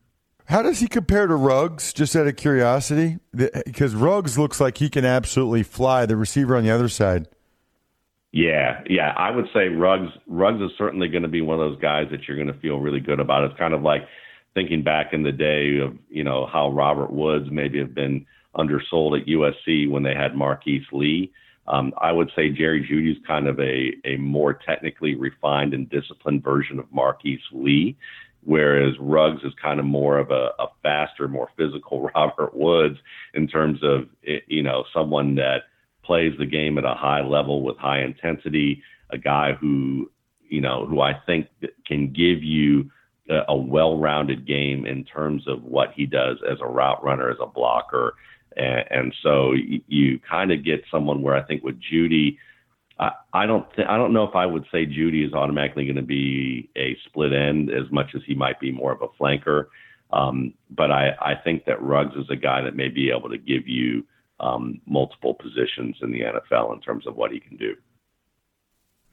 How 0.46 0.62
does 0.62 0.80
he 0.80 0.88
compare 0.88 1.26
to 1.26 1.36
Ruggs, 1.36 1.94
just 1.94 2.16
out 2.16 2.28
of 2.28 2.36
curiosity? 2.36 3.18
Because 3.34 3.96
Ruggs 3.96 4.38
looks 4.38 4.60
like 4.60 4.78
he 4.78 4.90
can 4.90 5.06
absolutely 5.06 5.64
fly, 5.64 6.06
the 6.06 6.18
receiver 6.18 6.58
on 6.58 6.64
the 6.64 6.70
other 6.70 6.90
side. 6.90 7.28
Yeah, 8.34 8.82
yeah, 8.90 9.14
I 9.16 9.30
would 9.30 9.46
say 9.54 9.68
Ruggs. 9.68 10.12
Ruggs 10.28 10.60
is 10.60 10.72
certainly 10.76 11.08
going 11.08 11.22
to 11.22 11.30
be 11.30 11.42
one 11.42 11.60
of 11.60 11.70
those 11.70 11.80
guys 11.80 12.08
that 12.10 12.28
you're 12.28 12.36
going 12.36 12.52
to 12.52 12.60
feel 12.60 12.80
really 12.80 13.00
good 13.00 13.20
about. 13.20 13.44
It's 13.44 13.60
kind 13.60 13.76
of 13.76 13.84
like 13.84 14.02
thinking 14.56 14.84
back 14.84 15.14
in 15.14 15.22
the 15.22 15.32
day 15.32 15.78
of 15.78 15.96
you 16.10 16.24
know 16.24 16.48
how 16.52 16.72
Robert 16.72 17.14
Woods 17.14 17.46
maybe 17.52 17.78
have 17.78 17.94
been 17.94 18.26
undersold 18.56 19.16
at 19.20 19.28
USC 19.28 19.88
when 19.88 20.02
they 20.02 20.16
had 20.16 20.36
Marquise 20.36 20.86
Lee. 20.92 21.32
Um, 21.68 21.94
I 22.02 22.12
would 22.12 22.32
say 22.36 22.50
Jerry 22.50 22.82
Jeudy 22.82 23.12
is 23.12 23.24
kind 23.28 23.48
of 23.48 23.60
a 23.60 23.94
a 24.04 24.18
more 24.18 24.54
technically 24.54 25.14
refined 25.14 25.76
and 25.76 25.88
disciplined 25.88 26.44
version 26.44 26.80
of 26.80 26.92
Marquise 26.92 27.40
Lee, 27.52 27.96
whereas 28.44 28.96
Ruggs 29.00 29.44
is 29.44 29.54
kind 29.62 29.80
of 29.80 29.86
more 29.86 30.18
of 30.18 30.32
a, 30.32 30.50
a 30.58 30.70
faster, 30.82 31.28
more 31.28 31.50
physical 31.56 32.10
Robert 32.16 32.56
Woods 32.56 32.98
in 33.36 33.48
terms 33.48 33.80
of 33.84 34.08
you 34.48 34.64
know 34.64 34.86
someone 34.92 35.36
that 35.36 35.66
plays 36.04 36.34
the 36.38 36.46
game 36.46 36.78
at 36.78 36.86
a 36.86 36.94
high 36.94 37.22
level 37.22 37.62
with 37.64 37.78
high 37.78 38.02
intensity, 38.02 38.82
a 39.10 39.18
guy 39.18 39.54
who, 39.54 40.12
you 40.48 40.62
know, 40.62 40.86
who 40.86 41.02
I 41.02 41.14
think 41.26 41.48
can 41.86 42.12
give 42.12 42.44
you 42.44 42.92
a, 43.30 43.42
a 43.50 43.56
well-rounded 43.56 44.46
game 44.46 44.86
in 44.86 45.04
terms 45.04 45.48
of 45.48 45.64
what 45.64 45.94
he 45.96 46.06
does 46.06 46.38
as 46.50 46.58
a 46.62 46.68
route 46.68 47.04
runner, 47.04 47.30
as 47.30 47.38
a 47.42 47.48
blocker. 47.48 48.16
And, 48.58 48.86
and 48.92 49.16
so 49.24 49.54
you, 49.54 49.82
you 49.88 50.20
kind 50.20 50.52
of 50.52 50.64
get 50.64 50.84
someone 50.92 51.22
where 51.22 51.36
I 51.36 51.44
think 51.44 51.64
with 51.64 51.80
Jeudy, 51.82 52.38
I, 53.00 53.12
I 53.34 53.46
don't 53.46 53.66
th- 53.76 53.88
I 53.88 53.98
don't 53.98 54.14
know 54.14 54.24
if 54.24 54.36
I 54.36 54.46
would 54.46 54.66
say 54.72 54.86
Jeudy 54.86 55.26
is 55.26 55.34
automatically 55.34 55.86
going 55.86 55.96
to 55.96 56.04
be 56.04 56.70
a 56.76 56.96
split 57.06 57.34
end 57.34 57.72
as 57.72 57.92
much 57.92 58.12
as 58.16 58.22
he 58.28 58.36
might 58.36 58.60
be 58.60 58.72
more 58.72 58.92
of 58.92 59.02
a 59.02 59.08
flanker. 59.20 59.68
Um, 60.12 60.54
but 60.70 60.92
I, 60.92 61.16
I 61.20 61.34
think 61.44 61.66
that 61.66 61.82
Ruggs 61.82 62.16
is 62.16 62.30
a 62.30 62.36
guy 62.36 62.62
that 62.62 62.76
may 62.76 62.90
be 62.90 63.10
able 63.10 63.30
to 63.30 63.38
give 63.40 63.68
you 63.68 64.06
um, 64.40 64.82
multiple 64.86 65.34
positions 65.34 65.98
in 66.02 66.12
the 66.12 66.22
NFL 66.22 66.74
in 66.74 66.82
terms 66.82 67.08
of 67.08 67.16
what 67.16 67.32
he 67.32 67.40
can 67.40 67.58
do. 67.58 67.76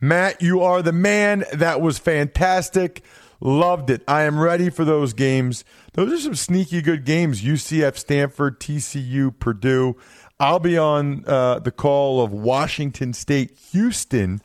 Matt, 0.00 0.40
you 0.40 0.62
are 0.62 0.82
the 0.82 0.92
man. 0.92 1.44
That 1.52 1.80
was 1.80 1.98
fantastic. 1.98 3.04
Loved 3.40 3.90
it. 3.90 4.02
I 4.08 4.22
am 4.22 4.38
ready 4.38 4.70
for 4.70 4.84
those 4.84 5.12
games. 5.12 5.64
Those 5.92 6.12
are 6.12 6.20
some 6.20 6.34
sneaky 6.34 6.82
good 6.82 7.04
games. 7.04 7.42
UCF, 7.42 7.96
Stanford, 7.96 8.60
TCU, 8.60 9.38
Purdue. 9.38 9.96
I'll 10.38 10.58
be 10.58 10.78
on 10.78 11.24
uh, 11.26 11.58
the 11.58 11.70
call 11.70 12.22
of 12.22 12.32
Washington 12.32 13.12
State, 13.12 13.56
Houston 13.72 14.40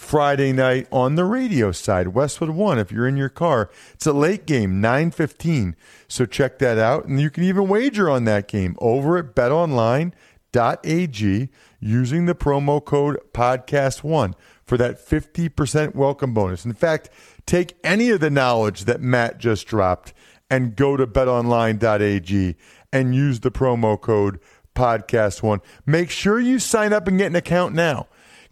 Friday 0.00 0.52
night 0.52 0.88
on 0.90 1.14
the 1.14 1.26
radio 1.26 1.72
side, 1.72 2.08
Westwood 2.08 2.48
One. 2.50 2.78
If 2.78 2.90
you're 2.90 3.06
in 3.06 3.18
your 3.18 3.28
car, 3.28 3.68
it's 3.92 4.06
a 4.06 4.14
late 4.14 4.46
game, 4.46 4.80
nine 4.80 5.10
fifteen. 5.10 5.76
So 6.08 6.24
check 6.24 6.58
that 6.58 6.78
out, 6.78 7.04
and 7.04 7.20
you 7.20 7.28
can 7.30 7.44
even 7.44 7.68
wager 7.68 8.08
on 8.10 8.24
that 8.24 8.48
game 8.48 8.76
over 8.78 9.18
at 9.18 9.36
BetOnline.ag 9.36 11.48
using 11.80 12.24
the 12.26 12.34
promo 12.34 12.82
code 12.84 13.20
Podcast 13.32 14.02
One 14.02 14.34
for 14.64 14.76
that 14.78 14.98
fifty 14.98 15.50
percent 15.50 15.94
welcome 15.94 16.34
bonus. 16.34 16.64
In 16.64 16.72
fact, 16.72 17.10
take 17.46 17.76
any 17.84 18.08
of 18.08 18.20
the 18.20 18.30
knowledge 18.30 18.86
that 18.86 19.02
Matt 19.02 19.38
just 19.38 19.66
dropped 19.66 20.14
and 20.50 20.74
go 20.74 20.96
to 20.96 21.06
BetOnline.ag 21.06 22.56
and 22.92 23.14
use 23.14 23.40
the 23.40 23.52
promo 23.52 24.00
code 24.00 24.40
Podcast 24.74 25.42
One. 25.42 25.60
Make 25.84 26.08
sure 26.10 26.40
you 26.40 26.58
sign 26.58 26.94
up 26.94 27.06
and 27.06 27.18
get 27.18 27.26
an 27.26 27.36
account 27.36 27.74
now 27.74 28.06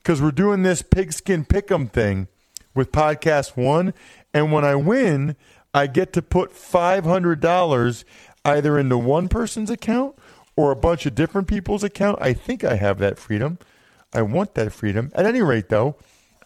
because 0.09 0.23
we're 0.23 0.31
doing 0.31 0.62
this 0.62 0.81
pigskin 0.81 1.44
pick'em 1.44 1.87
thing 1.92 2.29
with 2.75 2.90
podcast 2.90 3.59
one, 3.59 3.92
and 4.33 4.51
when 4.51 4.64
I 4.64 4.75
win, 4.75 5.37
I 5.75 5.87
get 5.87 6.14
to 6.14 6.23
put 6.23 6.51
five 6.51 7.05
hundred 7.05 7.40
dollars 7.40 8.07
either 8.42 8.79
into 8.79 8.97
one 8.97 9.29
person's 9.29 9.68
account 9.68 10.16
or 10.57 10.71
a 10.71 10.77
bunch 10.77 11.05
of 11.05 11.14
different 11.14 11.47
people's 11.47 11.85
account. 11.85 12.16
I 12.23 12.33
think 12.33 12.64
I 12.64 12.77
have 12.77 12.97
that 13.01 13.18
freedom. 13.18 13.59
I 14.14 14.23
want 14.23 14.55
that 14.55 14.73
freedom. 14.73 15.12
At 15.14 15.27
any 15.27 15.42
rate, 15.42 15.68
though, 15.68 15.97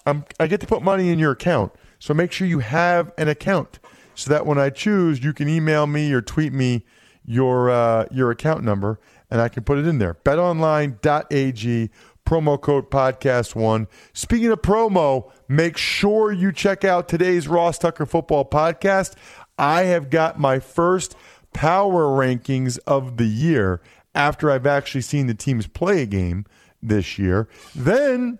I'm, 0.06 0.24
I 0.40 0.48
get 0.48 0.60
to 0.62 0.66
put 0.66 0.82
money 0.82 1.10
in 1.10 1.20
your 1.20 1.30
account. 1.30 1.70
So 2.00 2.12
make 2.14 2.32
sure 2.32 2.48
you 2.48 2.58
have 2.58 3.12
an 3.16 3.28
account 3.28 3.78
so 4.16 4.28
that 4.30 4.44
when 4.44 4.58
I 4.58 4.70
choose, 4.70 5.22
you 5.22 5.32
can 5.32 5.48
email 5.48 5.86
me 5.86 6.12
or 6.12 6.20
tweet 6.20 6.52
me 6.52 6.84
your 7.24 7.70
uh, 7.70 8.06
your 8.10 8.32
account 8.32 8.64
number 8.64 8.98
and 9.32 9.40
I 9.40 9.48
can 9.48 9.64
put 9.64 9.78
it 9.78 9.86
in 9.86 9.98
there. 9.98 10.12
BetOnline.ag 10.12 11.90
promo 12.24 12.60
code 12.60 12.90
podcast 12.90 13.54
one. 13.54 13.88
Speaking 14.12 14.50
of 14.50 14.62
promo, 14.62 15.30
make 15.48 15.76
sure 15.76 16.32
you 16.32 16.52
check 16.52 16.84
out 16.84 17.08
today's 17.08 17.48
Ross 17.48 17.78
Tucker 17.78 18.06
Football 18.06 18.48
Podcast. 18.48 19.14
I 19.58 19.82
have 19.82 20.10
got 20.10 20.38
my 20.38 20.58
first 20.58 21.14
power 21.52 22.04
rankings 22.04 22.78
of 22.86 23.16
the 23.16 23.26
year 23.26 23.80
after 24.14 24.50
I've 24.50 24.66
actually 24.66 25.02
seen 25.02 25.26
the 25.26 25.34
teams 25.34 25.66
play 25.66 26.02
a 26.02 26.06
game 26.06 26.46
this 26.82 27.18
year. 27.18 27.48
Then 27.74 28.38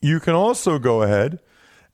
you 0.00 0.20
can 0.20 0.34
also 0.34 0.78
go 0.78 1.02
ahead 1.02 1.38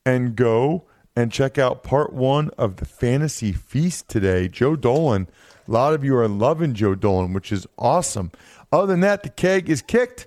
and 0.05 0.35
go 0.37 0.85
and 1.14 1.31
check 1.31 1.59
out 1.59 1.83
part 1.83 2.12
one 2.12 2.50
of 2.59 2.76
the 2.76 2.85
Fantasy 2.85 3.52
Feast 3.52 4.09
today. 4.09 4.48
Joe 4.48 4.76
Dolan. 4.76 5.28
A 5.68 5.70
lot 5.70 5.94
of 5.94 6.02
you 6.02 6.16
are 6.16 6.26
loving 6.26 6.74
Joe 6.74 6.94
Dolan, 6.94 7.33
which 7.33 7.52
is 7.52 7.66
awesome. 7.78 8.33
Other 8.72 8.87
than 8.87 9.00
that, 9.00 9.22
the 9.22 9.28
keg 9.28 9.70
is 9.70 9.83
kicked. 9.83 10.26